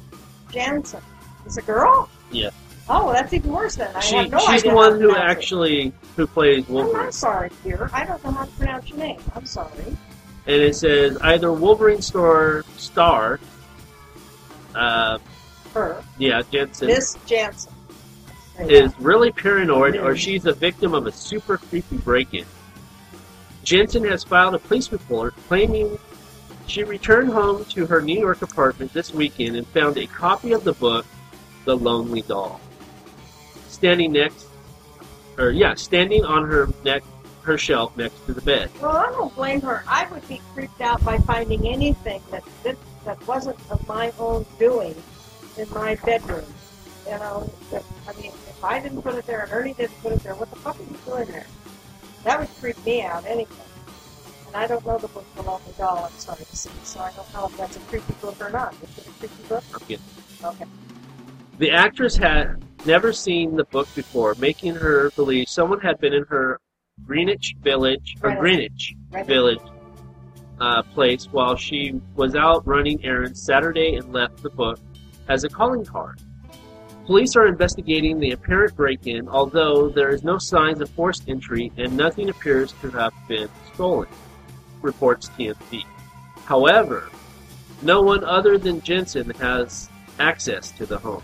[0.52, 1.02] Janssen.
[1.46, 2.10] It's a girl?
[2.32, 2.50] Yeah.
[2.90, 3.94] Oh, that's even worse then.
[3.96, 5.38] I She, have no she's the one who pronounce it.
[5.38, 7.06] actually who plays Wolverine.
[7.08, 7.90] I'm sorry, dear.
[7.94, 9.20] I don't know how to pronounce your name.
[9.36, 9.70] I'm sorry.
[10.48, 13.40] and it says either Wolverine store star,
[14.76, 15.20] uh,
[15.74, 16.02] Her.
[16.18, 16.88] yeah, Janssen.
[16.88, 17.74] Miss Janssen.
[18.60, 22.46] Is really paranoid, or she's a victim of a super creepy break-in.
[23.64, 25.98] Jensen has filed a police report claiming
[26.68, 30.64] she returned home to her New York apartment this weekend and found a copy of
[30.64, 31.06] the book,
[31.66, 32.60] The Lonely Doll,
[33.68, 34.48] standing next,
[35.38, 37.04] or yeah, standing on her neck,
[37.44, 38.70] her shelf next to the bed.
[38.82, 39.84] Well, I don't blame her.
[39.88, 44.46] I would be creeped out by finding anything that that, that wasn't of my own
[44.60, 44.96] doing
[45.58, 46.46] in my bedroom.
[47.06, 47.50] You know,
[48.08, 48.32] I mean,
[48.64, 50.84] I didn't put it there and Ernie didn't put it there, what the fuck are
[50.84, 51.48] you doing there?
[52.24, 53.50] That would creep me out anyway.
[54.48, 57.12] And I don't know the book The Lonely Doll, I'm sorry to see, so I
[57.12, 58.74] don't know if that's a creepy book or not.
[58.84, 59.64] Is it a creepy book?
[59.76, 59.98] Okay.
[60.44, 60.66] Okay.
[61.60, 66.26] The actress had never seen the book before, making her believe someone had been in
[66.30, 66.60] her
[67.06, 68.40] Greenwich Village or Greenwich.
[68.40, 69.26] Greenwich Right.
[69.26, 69.60] Village
[70.60, 74.80] uh, place while she was out running errands Saturday and left the book
[75.28, 76.22] as a calling card.
[77.10, 81.98] Police are investigating the apparent break-in, although there is no signs of forced entry and
[81.98, 84.08] nothing appears to have been stolen,
[84.84, 85.86] reports TMZ.
[86.46, 87.10] However,
[87.82, 89.90] no one other than Jensen has
[90.20, 91.24] access to the home.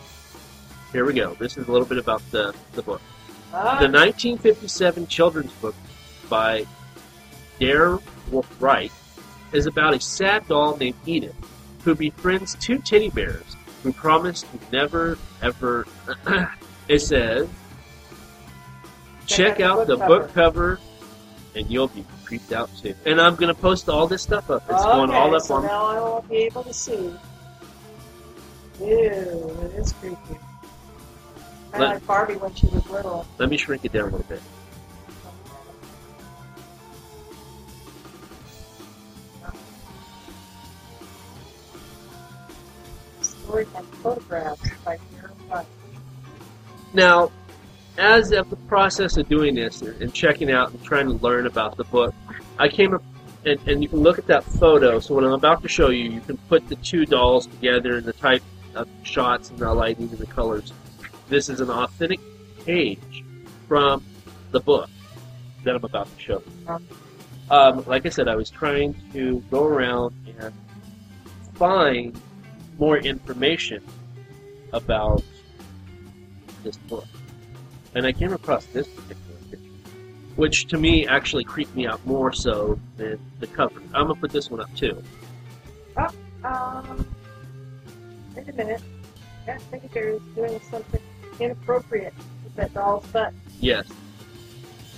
[0.92, 1.36] Here we go.
[1.36, 3.02] This is a little bit about the, the book.
[3.54, 5.76] Ah, The 1957 children's book
[6.28, 6.66] by
[7.60, 8.00] Dare
[8.32, 8.92] Wolf Wright
[9.54, 11.36] is about a sad doll named Edith
[11.84, 13.56] who befriends two teddy bears
[13.86, 15.86] who promise to never ever.
[16.88, 17.48] it says,
[19.28, 20.80] check out the book cover
[21.54, 22.96] and you'll be creeped out too.
[23.06, 24.64] And I'm going to post all this stuff up.
[24.68, 25.64] It's going all up so on.
[25.66, 27.14] now I won't be able to see.
[28.80, 30.18] Ew, it is creepy.
[31.72, 33.28] I like Barbie when she was little.
[33.38, 34.42] Let me shrink it down a little bit.
[43.46, 43.66] Story
[44.02, 45.68] photographs by Karen White.
[46.94, 47.32] Now,
[47.98, 51.46] as of the process of doing this and and checking out and trying to learn
[51.46, 52.14] about the book,
[52.58, 53.04] I came up
[53.46, 55.00] and, and you can look at that photo.
[55.00, 58.06] So what I'm about to show you, you can put the two dolls together and
[58.06, 58.42] the type
[58.74, 60.74] of shots and the lighting and the colors.
[61.30, 62.20] This is an authentic
[62.66, 63.24] page
[63.68, 64.04] from
[64.52, 64.90] the book
[65.64, 66.80] that I'm about to show you.
[67.52, 70.54] Um, like I said, I was trying to go around and
[71.54, 72.20] find
[72.78, 73.84] more information
[74.74, 75.24] about
[76.64, 77.08] this book.
[77.94, 79.70] And I came across this particular picture,
[80.36, 83.80] which to me actually creeped me out more so than the cover.
[83.94, 85.02] I'm gonna put this one up too.
[86.44, 87.08] Um,
[88.36, 88.82] wait a minute.
[89.46, 91.02] That figure is doing something
[91.40, 92.14] inappropriate
[92.44, 93.34] with that doll's butt.
[93.60, 93.88] Yes.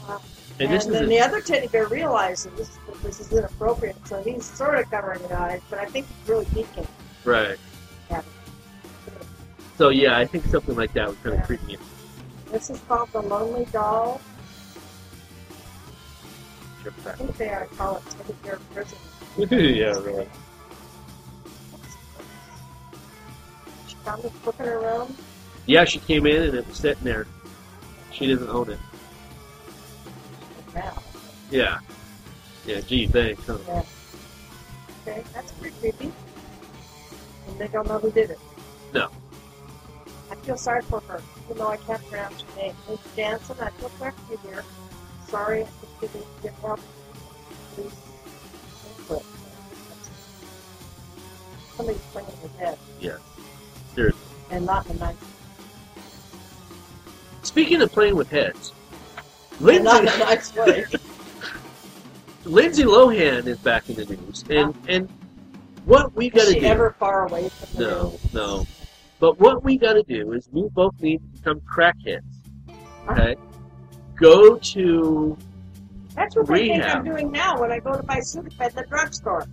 [0.07, 0.21] Wow.
[0.59, 4.21] And And, this is then the other teddy bear realizes that this is inappropriate, so
[4.23, 6.87] he's sort of covering his eyes, but I think he's really peeking.
[7.23, 7.57] Right.
[9.77, 9.85] Yeah.
[9.85, 11.45] So yeah, I think something like that would kind of Yeah.
[11.45, 12.51] creep me out.
[12.51, 14.19] This is called the Lonely Doll.
[16.83, 18.97] Check I think they are call it teddy bear prison.
[19.75, 20.27] yeah, really.
[23.87, 25.15] She found this book in her room.
[25.67, 27.27] Yeah, she came in and it was sitting there.
[28.11, 28.79] She doesn't own it.
[30.73, 31.03] Now.
[31.51, 31.79] Yeah.
[32.65, 33.45] Yeah, gee, thanks.
[33.45, 33.57] Huh?
[33.67, 33.83] Yeah.
[35.05, 36.11] Okay, that's pretty creepy.
[37.47, 38.39] And they don't know who did it.
[38.93, 39.09] No.
[40.29, 42.75] I feel sorry for her, even though I can't pronounce your name.
[42.89, 44.63] Miss Janssen, I feel sorry for you, dear.
[45.27, 45.69] Sorry if
[46.01, 46.79] you didn't get help.
[47.75, 47.91] Please,
[48.99, 49.23] input.
[51.75, 53.17] Somebody's playing with head, Yeah.
[53.95, 54.19] Seriously.
[54.51, 55.15] and not in a nice,
[57.43, 58.73] Speaking of playing with heads,
[59.59, 60.85] and not in Lindsay, a nice way.
[62.45, 65.09] Lindsay Lohan is back in the news, and and
[65.85, 66.65] what we got to do?
[66.65, 68.67] ever far away from No, no.
[69.19, 72.21] But what we got to do is we both need to become crackheads.
[73.09, 73.35] Okay.
[74.15, 75.37] Go to
[76.15, 78.83] That's what I think I'm doing now when I go to buy Sudafed at the
[78.83, 79.45] drugstore.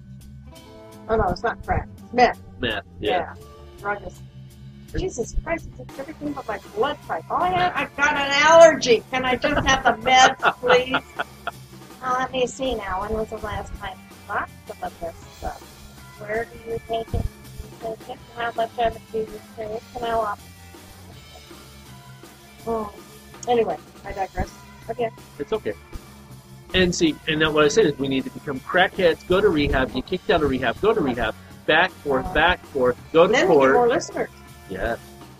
[1.08, 1.88] Oh no, it's not crack.
[2.02, 2.40] It's meth.
[2.58, 2.84] meth.
[3.00, 3.34] Yeah.
[3.80, 4.22] Druggist.
[4.96, 7.24] Jesus Christ, it's everything but my blood type.
[7.28, 9.02] Oh, I have, I've got an allergy.
[9.10, 11.24] Can I just have the meds, please?
[12.06, 13.00] Oh, let me see now.
[13.00, 15.62] When was the last time you talked about this stuff?
[16.18, 17.24] Where do you take it?
[18.06, 20.40] Can how much energy you take, and I want.
[22.66, 22.92] Oh.
[23.48, 24.50] Anyway, I digress.
[24.88, 25.10] Okay.
[25.38, 25.74] It's okay.
[26.72, 29.48] And see, and then what I said is we need to become crackheads, go to
[29.48, 31.34] rehab, get kicked out of rehab, go to rehab,
[31.66, 34.30] back, forth, back, forth, go to then we get more listeners,
[34.68, 34.96] Yeah,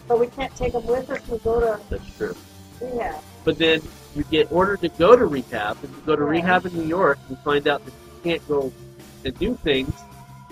[0.06, 2.36] but we can't take them with us to go to that's true.
[2.80, 3.16] rehab.
[3.42, 3.82] But then
[4.14, 6.42] you get ordered to go to rehab, and you go to Right.
[6.42, 8.72] rehab in New York, and you find out that you can't go
[9.24, 9.92] and do things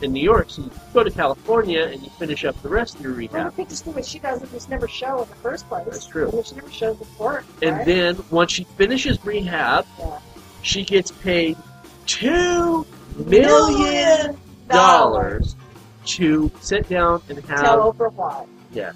[0.03, 3.00] in New York, so you go to California and you finish up the rest of
[3.03, 3.34] your rehab.
[3.34, 5.84] Well, the biggest thing is she doesn't just never show in the first place.
[5.86, 6.30] That's true.
[6.32, 7.44] Mean, she never shows the court.
[7.62, 10.18] And then once she finishes rehab, Yeah.
[10.62, 11.57] she gets paid
[12.07, 12.84] two
[13.16, 14.36] million
[14.68, 15.55] dollars
[16.07, 18.44] to sit down and have Tell Oprah why.
[18.72, 18.94] yes,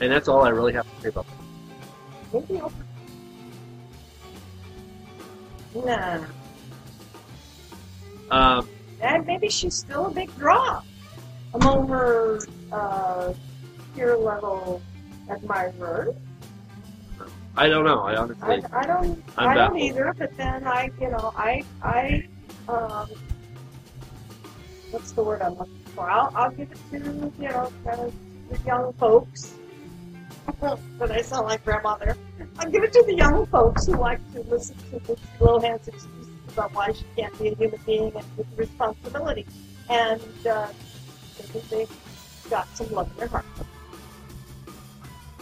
[0.00, 1.34] and that's all I really have to say about that.
[2.48, 2.72] Maybe Oprah.
[5.74, 6.24] Nah.
[8.30, 8.68] Um,
[9.00, 10.80] And maybe she's still a big draw
[11.54, 12.40] among her
[12.72, 13.32] uh,
[13.94, 14.82] peer level
[15.30, 16.14] admirers.
[17.56, 18.00] I don't know.
[18.02, 19.80] I I, honestly, I don't I'm I don't baffled.
[19.80, 22.22] either, but then I you know, I I
[22.68, 23.08] um
[24.90, 26.08] what's the word I'm looking for?
[26.08, 28.14] I'll I'll give it to, you know, kind of
[28.50, 29.54] the young folks.
[30.60, 32.16] but I sound like grandma there.
[32.58, 35.88] I'll give it to the young folks who like to listen to the Lohan's
[36.58, 39.46] about why she can't be a human being and with responsibility.
[39.88, 40.68] And uh,
[41.70, 41.88] they've
[42.50, 43.44] got some love in their heart.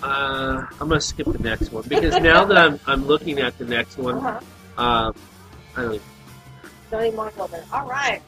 [0.03, 3.65] uh, I'm gonna skip the next one because now that I'm I'm looking at the
[3.65, 4.41] next one, Uh-huh.
[4.79, 5.13] uh,
[5.77, 5.95] I don't.
[5.95, 6.07] Even,
[6.91, 7.65] Don't even want to go there.
[7.73, 8.23] All right.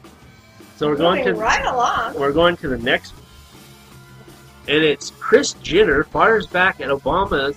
[0.77, 2.15] so we're going to right along.
[2.15, 3.25] we're going to the next one,
[4.75, 7.55] and it's Kris Jenner fires back at Obama's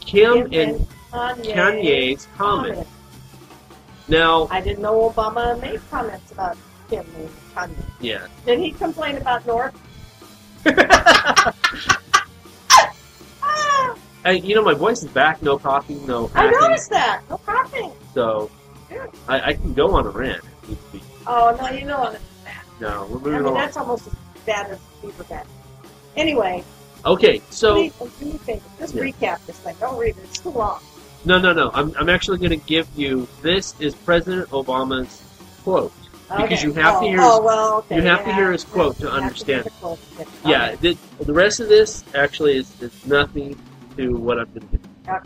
[0.00, 1.54] Kim and Kanye.
[1.54, 2.86] Kanye's comment.
[4.08, 6.56] Now, I didn't know Obama made comments about
[6.92, 7.04] and
[7.54, 7.74] Kanye.
[8.00, 9.74] yeah, Did he complain about North?
[14.24, 15.40] Hey, you know my voice is back.
[15.40, 16.58] No coughing, no I hacking.
[16.60, 17.22] noticed that.
[17.30, 17.92] No coughing.
[18.12, 18.50] So
[18.90, 19.06] Yeah.
[19.28, 20.42] I, I can go on a rant.
[20.64, 21.00] if need be.
[21.28, 22.20] Oh no, you know what?
[22.80, 23.54] No, we're I mean, along.
[23.54, 25.46] that's almost as bad as fever bad.
[26.16, 26.64] Anyway,
[27.04, 28.60] Okay, so please, do me a favor.
[28.80, 29.02] Just Yeah.
[29.04, 29.76] recap this thing.
[29.78, 30.24] Don't read it.
[30.24, 30.80] It's too long.
[31.26, 31.70] No, no, no.
[31.74, 35.22] I'm, I'm actually going to give you this is President Obama's
[35.64, 35.92] quote
[36.28, 36.62] because Okay.
[36.62, 37.18] you have oh, to hear.
[37.20, 37.96] Oh well, okay.
[37.96, 39.68] you have to hear his quote to understand.
[39.80, 39.98] quote.
[40.18, 40.30] Okay.
[40.44, 43.58] Yeah, the, the rest of this actually is, is nothing
[43.96, 44.88] to what I'm going to do.
[45.04, 45.20] Yeah.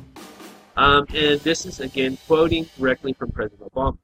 [0.76, 3.98] Um, and this is again quoting directly from President Obama.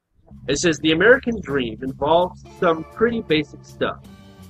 [0.49, 3.99] It says the American dream involves some pretty basic stuff: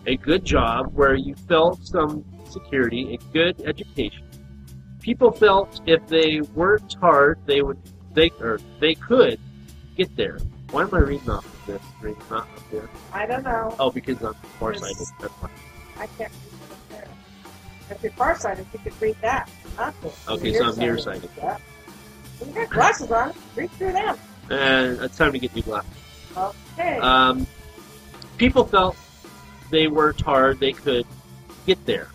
[0.06, 4.25] a good job where you felt some security, a good education.
[5.06, 7.78] People felt if they worked hard, they would
[8.12, 9.38] they or they could
[9.96, 10.40] get there.
[10.72, 12.90] Why am I reading off of this not up there?
[13.12, 13.72] I don't know.
[13.78, 15.06] Oh, because I'm farsighted.
[15.20, 15.50] That's why.
[15.96, 16.32] I can't
[16.90, 17.08] read it.
[17.88, 19.48] If you're farsighted, you could read that.
[19.76, 20.28] Not this.
[20.28, 21.30] Okay, so I'm nearsighted.
[21.36, 21.56] Yeah.
[22.44, 23.32] You got glasses on.
[23.54, 24.18] Read through them.
[24.50, 25.88] And it's time to get new glasses.
[26.36, 26.98] Okay.
[26.98, 27.46] Um,
[28.38, 28.96] people felt
[29.70, 31.06] they worked hard, they could
[31.64, 32.08] get there.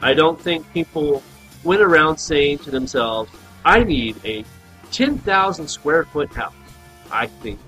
[0.00, 1.24] I don't think people
[1.66, 3.30] went around saying to themselves,
[3.64, 4.44] I need a
[4.92, 6.54] 10,000 square foot house.
[7.10, 7.58] I think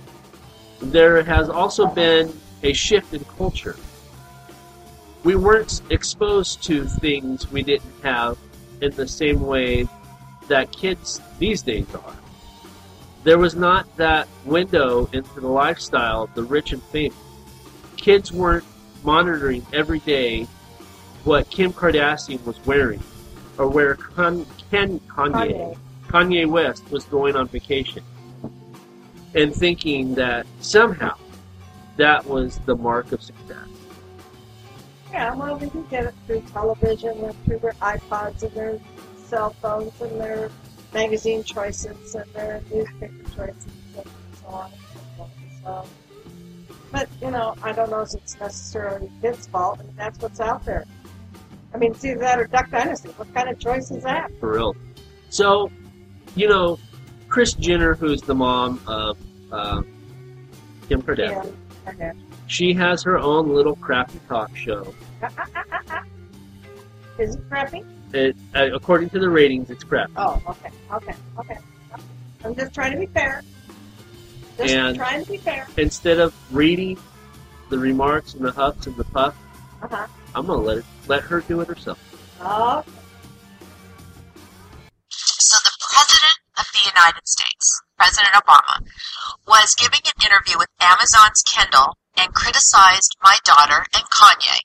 [0.81, 2.33] there has also been
[2.63, 3.77] a shift in culture.
[5.25, 8.39] We weren't exposed to things we didn't have
[8.81, 9.89] in the same way
[10.47, 12.17] that kids these days are.
[13.25, 17.19] There was not that window into the lifestyle of the rich and famous.
[17.97, 18.65] Kids weren't
[19.03, 20.45] monitoring every day
[21.25, 23.03] what Kim Kardashian was wearing
[23.59, 25.79] or where Con- Ken, Kanye, Kanye.
[26.09, 28.03] Kanye West was going on vacation
[29.35, 31.15] and thinking that somehow
[31.97, 33.59] that was the mark of success.
[35.11, 38.81] Yeah, well, we can get it through television and through their iPods and their
[39.17, 40.51] cell phones and their
[40.95, 44.07] magazine choices and their newspaper choices and
[44.41, 45.31] so on and so forth.
[45.63, 45.85] So,
[46.93, 49.81] but, you know, I don't know if it's necessarily his fault.
[49.81, 50.87] I mean, that's what's out there.
[51.75, 53.09] I mean, it's either that or Duck Dynasty.
[53.11, 54.31] What kind of choice is that?
[54.41, 54.77] for real.
[55.31, 55.71] So,
[56.35, 56.79] you know,
[57.29, 59.19] Kris Jenner, who's the mom of
[59.53, 59.83] uh,
[60.89, 61.53] Kim Kardashian,
[62.47, 64.95] she has her own little crappy talk show.
[67.19, 67.85] Is it crappy?
[68.15, 70.11] It, uh, according to the ratings, it's crap.
[70.17, 71.59] Oh, okay, okay, okay.
[72.45, 73.43] I'm just trying to be fair.
[74.57, 75.67] Just And- trying to be fair.
[75.77, 76.97] Instead of reading
[77.71, 79.37] the remarks and the huffs and the puffs,
[79.83, 80.07] Uh-huh.
[80.35, 81.99] I'm gonna let her, let her do it herself.
[82.41, 82.85] Oh,
[85.11, 88.85] So the President of the United States, President Obama,
[89.47, 94.61] was giving an interview with Amazon's Kindle and criticized my daughter and Kanye.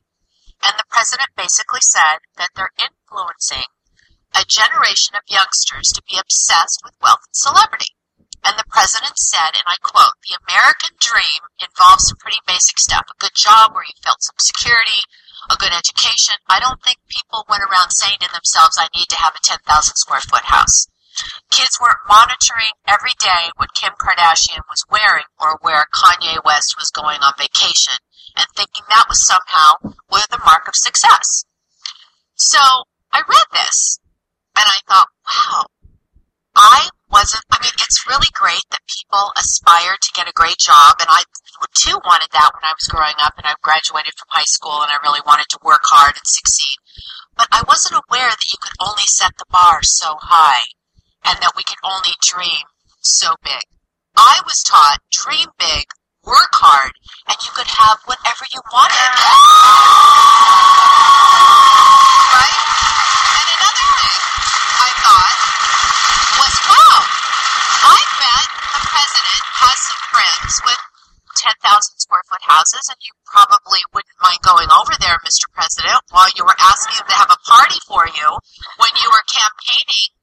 [0.64, 3.68] And the president basically said that they're influencing
[4.34, 7.94] a generation of youngsters to be obsessed with wealth and celebrity.
[8.44, 13.08] And the president said, and I quote, the American dream involves some pretty basic stuff.
[13.08, 15.04] A good job where you felt some security,
[15.50, 16.36] a good education.
[16.48, 19.64] I don't think people went around saying to themselves, I need to have a 10,000
[19.96, 20.88] square foot house.
[21.52, 26.90] Kids weren't monitoring every day what Kim Kardashian was wearing or where Kanye West was
[26.90, 27.94] going on vacation
[28.36, 29.78] and thinking that was somehow
[30.10, 31.46] were the mark of success.
[32.36, 32.60] So
[33.12, 34.00] I read this
[34.56, 35.66] and I thought, wow,
[36.56, 40.96] I wasn't, I mean, it's really great that people aspire to get a great job
[41.00, 41.24] and I
[41.74, 44.92] too wanted that when I was growing up and I graduated from high school and
[44.92, 46.78] I really wanted to work hard and succeed.
[47.36, 50.64] But I wasn't aware that you could only set the bar so high
[51.26, 52.68] and that we could only dream
[53.02, 53.64] so big.
[54.16, 55.90] I was taught dream big,
[56.22, 56.94] work hard,
[57.28, 59.10] and you could have whatever you wanted.
[62.38, 62.60] Right?
[63.34, 64.20] And another thing
[64.78, 65.38] I thought
[66.38, 66.98] was, wow,
[67.90, 70.82] I bet the president has some friends with
[71.42, 71.58] 10,000
[72.00, 75.50] square foot houses, and you probably wouldn't mind going over there, Mr.
[75.58, 78.38] President, while you were asking him to have a party for you
[78.78, 80.14] when you were campaigning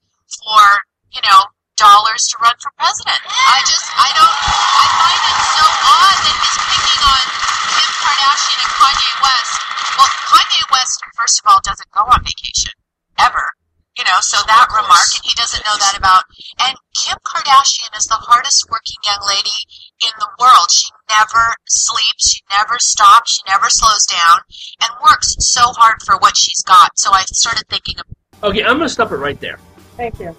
[0.46, 0.62] for,
[1.10, 1.50] you know,
[1.80, 3.16] dollars to run for president.
[3.24, 7.24] I just, I don't, I find it so odd that he's picking on
[7.72, 9.54] Kim Kardashian and Kanye West.
[9.96, 12.76] Well, Kanye West, first of all, doesn't go on vacation.
[13.16, 13.56] Ever.
[13.96, 16.24] You know, so that remark, and he doesn't know that about,
[16.60, 19.64] and Kim Kardashian is the hardest working young lady
[20.04, 20.68] in the world.
[20.68, 24.40] She never sleeps, she never stops, she never slows down,
[24.82, 26.98] and works so hard for what she's got.
[26.98, 28.04] So I started thinking of
[28.42, 29.58] Okay, I'm going to stop it right there.
[29.96, 30.34] Thank you.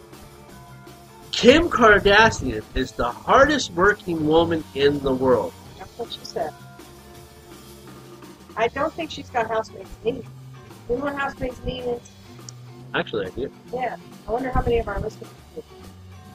[1.31, 5.53] Kim Kardashian is the hardest working woman in the world.
[5.77, 6.53] That's what she said.
[8.57, 10.23] I don't think she's got housemaid's knee.
[10.89, 12.11] You know what housemaid's knee is?
[12.93, 13.51] Actually, I do.
[13.73, 13.97] Yeah.
[14.27, 15.63] I wonder how many of our listeners do.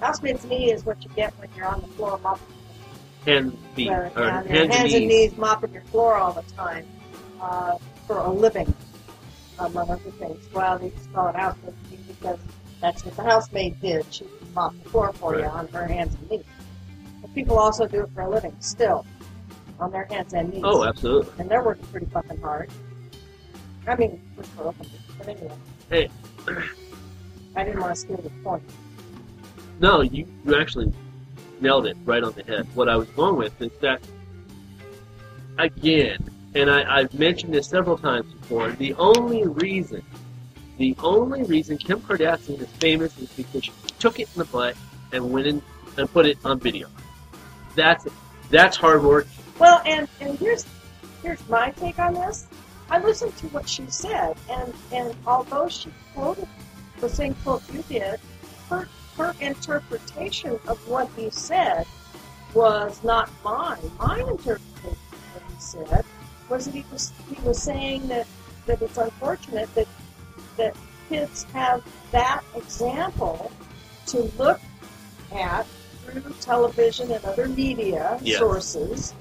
[0.00, 2.46] Housemaid's knee is what you get when you're on the floor mopping,
[3.26, 5.30] Hand, feet, uh, or on hands, your hands and and knees.
[5.32, 6.86] knees mopping your floor all the time
[7.40, 8.72] uh, for a living,
[9.58, 10.46] among other things.
[10.54, 12.38] Well, they just call it housemaid's because
[12.80, 14.06] that's what the housemaid did.
[14.12, 16.44] She mopped the floor for you on her hands and knees.
[17.20, 19.04] But people also do it for a living, still,
[19.80, 20.62] on their hands and knees.
[20.64, 21.32] Oh, absolutely.
[21.38, 22.70] and they're working pretty fucking hard.
[23.88, 24.86] I mean, we're still open,
[25.18, 25.52] but anyway.
[25.90, 26.10] Hey.
[27.56, 28.62] I didn't want to steal the point.
[29.80, 30.92] No, you, you actually
[31.60, 32.66] nailed it right on the head.
[32.74, 34.00] What I was going with is that,
[35.58, 36.18] again,
[36.54, 40.02] and I, I've mentioned this several times before, the only reason,
[40.78, 44.76] the only reason Kim Kardashian is famous is because she took it in the butt
[45.12, 45.62] and went in
[45.96, 46.88] and put it on video.
[47.74, 48.12] That's it.
[48.50, 49.26] That's hard work.
[49.58, 50.66] Well, and and here's
[51.22, 52.46] here's my take on this.
[52.90, 56.48] I listened to what she said, and and although she quoted
[57.00, 58.20] the same quote you did,
[58.70, 61.86] her her interpretation of what he said
[62.54, 63.78] was not mine.
[63.98, 66.04] My interpretation of what he said
[66.48, 68.26] was that he was he was saying that
[68.66, 69.88] that it's unfortunate that
[70.56, 70.76] that
[71.08, 73.50] kids have that example
[74.06, 74.60] to look
[75.32, 75.66] at
[76.04, 78.38] through television and other media Yes.
[78.38, 79.14] sources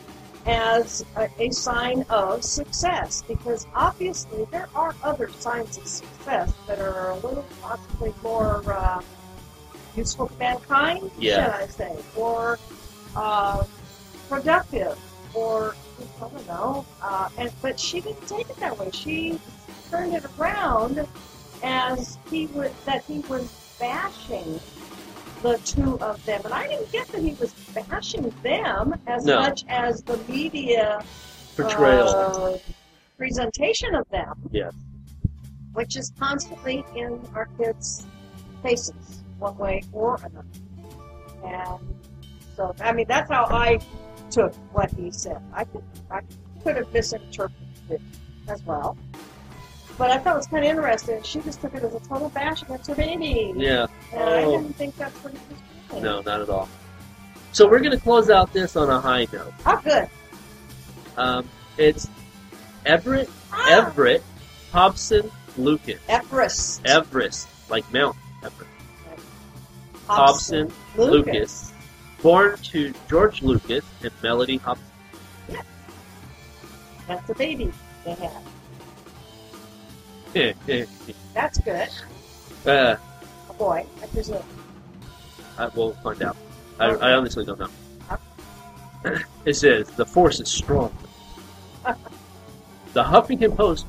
[0.46, 6.80] as a, a sign of success because obviously there are other signs of success that
[6.80, 9.02] are a little possibly more uh,
[9.96, 11.46] useful to mankind, Yeah.
[11.46, 12.60] should I say, or
[13.16, 13.64] uh,
[14.30, 14.98] productive,
[15.34, 15.76] or
[16.18, 16.86] I don't know.
[17.02, 18.90] Uh, and but she didn't take it that way.
[18.92, 19.40] She
[19.90, 21.08] turned it around
[21.64, 23.48] as he would that he was
[23.80, 24.60] bashing
[25.42, 29.40] the two of them, and I didn't get that he was bashing them as No.
[29.40, 31.04] much as the media
[31.56, 32.10] Portrayal.
[32.10, 32.58] uh,
[33.18, 34.74] presentation of them, Yes.
[35.74, 38.06] which is constantly in our kids'
[38.64, 40.46] faces, one way or another.
[41.46, 41.80] And
[42.56, 43.80] so, I mean, that's how I
[44.32, 45.42] took what he said.
[45.54, 46.22] I could, I
[46.64, 47.60] could have misinterpreted
[47.90, 48.02] it
[48.48, 48.98] as well.
[49.98, 51.22] But I thought it was kind of interesting.
[51.24, 53.54] She just took it as a total bashing of her baby.
[53.56, 53.88] Yeah.
[54.14, 54.52] And I Oh.
[54.62, 55.60] didn't think that's what he was
[55.92, 56.04] doing.
[56.04, 56.68] No, not at all.
[57.54, 59.54] So we're going to close out this on a high note.
[59.66, 60.10] Oh, good.
[61.18, 62.10] Um, it's
[62.86, 64.22] Everett Ah, Everett
[64.74, 66.02] Hobson Lucas.
[66.10, 66.82] Everest.
[66.86, 68.70] Everest, like Mount Everest.
[70.08, 71.12] Hobson Lucas.
[71.28, 71.72] Lucas.
[72.22, 74.86] Born to George Lucas and Mellody Hobson.
[77.08, 77.72] That's the baby
[78.04, 78.32] they had.
[80.36, 80.86] uh,
[81.34, 81.90] That's good.
[82.66, 82.98] A
[83.58, 84.42] boy, I presume.
[85.58, 86.36] I will find out.
[86.80, 87.70] I, I honestly don't know.
[89.46, 90.92] It says the force is strong.
[92.94, 93.86] The Huffington Post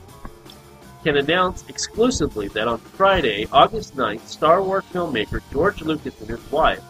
[1.07, 6.50] can announce exclusively that on Friday, August 9th, Star Wars filmmaker George Lucas and his
[6.50, 6.82] wife,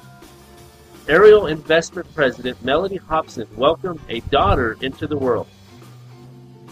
[1.07, 5.47] Ariel Investment President Mellody Hobson, welcomed a daughter into the world.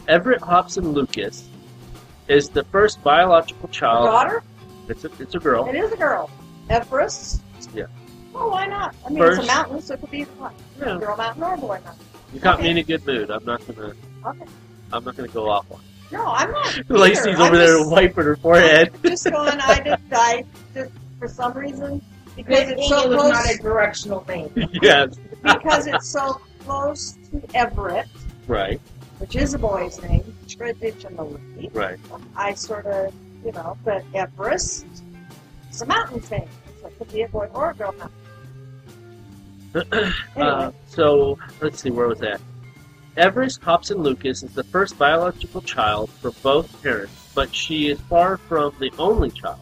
[0.08, 1.46] Everett Hobson Lucas
[2.28, 4.06] is the first biological child.
[4.06, 4.42] Daughter?
[4.88, 5.68] It's a, it's a girl.
[5.68, 6.30] It is a girl.
[6.70, 7.42] Everest?
[7.74, 7.84] Yeah.
[8.32, 8.96] Well, why not?
[9.04, 10.54] I mean, First- it's a mountain, so it could be what?
[10.80, 10.96] Yeah.
[10.98, 12.06] Girl mountain or boy mountain.
[12.32, 13.30] You got me in a good mood.
[13.30, 13.92] I'm not gonna.
[14.24, 14.44] Okay.
[14.94, 15.80] I'm not gonna go off on.
[16.14, 16.18] You.
[16.24, 16.78] No, I'm not.
[16.78, 16.94] either.
[16.98, 18.92] Lacey's I'm over there just- wiping her forehead.
[19.02, 20.44] Just going, I just, I
[20.74, 22.00] just, for some reason,
[22.36, 24.50] because it's so close, not a directional name.
[24.82, 25.16] yes.
[25.42, 28.08] because it's so close to Everett,
[28.46, 28.80] Right.
[29.18, 31.18] which is a boy's name, Trowbridge and
[31.56, 31.70] Lee.
[31.72, 31.98] Right.
[32.36, 33.12] I sort of,
[33.44, 34.86] you know, but Everest,
[35.70, 36.48] is a mountain thing.
[36.80, 38.10] So it could be a boy or a girl mountain.
[40.36, 42.40] Uh, so let's see, where was that?
[43.16, 48.38] Everest Hobson Lucas is the first biological child for both parents, but she is far
[48.38, 49.60] from the only child.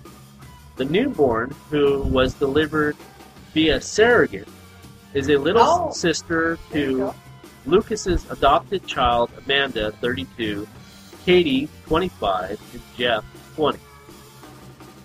[0.76, 2.96] The newborn, who was delivered
[3.52, 4.48] via surrogate,
[5.12, 5.92] is a little Oh.
[5.92, 7.12] sister to.
[7.64, 10.66] Lucas's adopted child Amanda, 32,
[11.24, 13.22] Katie, 25, and Jett,
[13.54, 13.78] 20.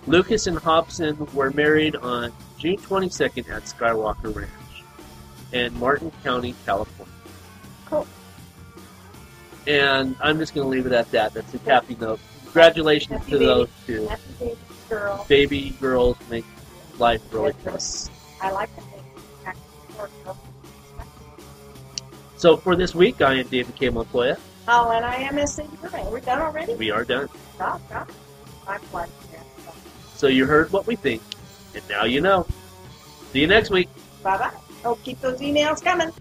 [0.08, 4.50] Lucas and Hobson were married on June 22nd at Skywalker Ranch
[5.52, 7.14] in Marin County, California.
[7.86, 8.08] Cool.
[9.68, 11.34] And I'm just going to leave it at that.
[11.34, 12.20] That's a happy note.
[12.46, 13.46] Congratulations Happy to baby.
[13.46, 14.08] those two.
[14.08, 14.58] Happy baby
[14.90, 15.26] girl.
[15.28, 16.46] Baby girls make
[16.98, 17.78] life really fun.
[18.42, 19.04] I like the name.
[19.46, 20.38] Actually, or girl.
[22.38, 23.90] So for this week, I am David K.
[23.90, 24.38] Montoya.
[24.68, 25.56] Oh, and I am S.
[25.56, 26.10] Cindy Germain.
[26.12, 26.76] We're done already?
[26.76, 27.30] We are done.
[27.56, 28.12] Stop, stop.
[28.68, 29.10] I'm.
[30.16, 31.22] So you heard what we think,
[31.74, 32.46] and now you know.
[33.32, 33.88] See you next week.
[34.24, 34.52] Bye bye.
[34.84, 36.12] Oh, keep those emails coming.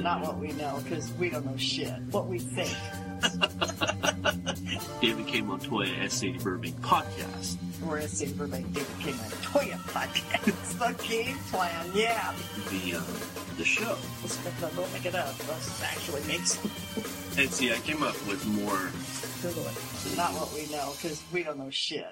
[0.00, 1.92] Not what we know, because we don't know shit.
[2.10, 2.76] What we think.
[5.00, 5.40] David K.
[5.40, 7.56] Montoya, Sadie Burbank podcast.
[7.82, 9.12] We're a Super Big David K.
[9.12, 10.60] Montoya podcast.
[10.74, 12.34] The game plan, yeah.
[12.68, 13.02] The uh,
[13.56, 13.96] the show.
[14.22, 15.34] Let's go make it up.
[15.48, 16.68] Let's actually make some.
[17.38, 18.90] And see, I came up with more.
[19.40, 20.16] Google it.
[20.16, 22.02] Not what we know, because we don't know shit.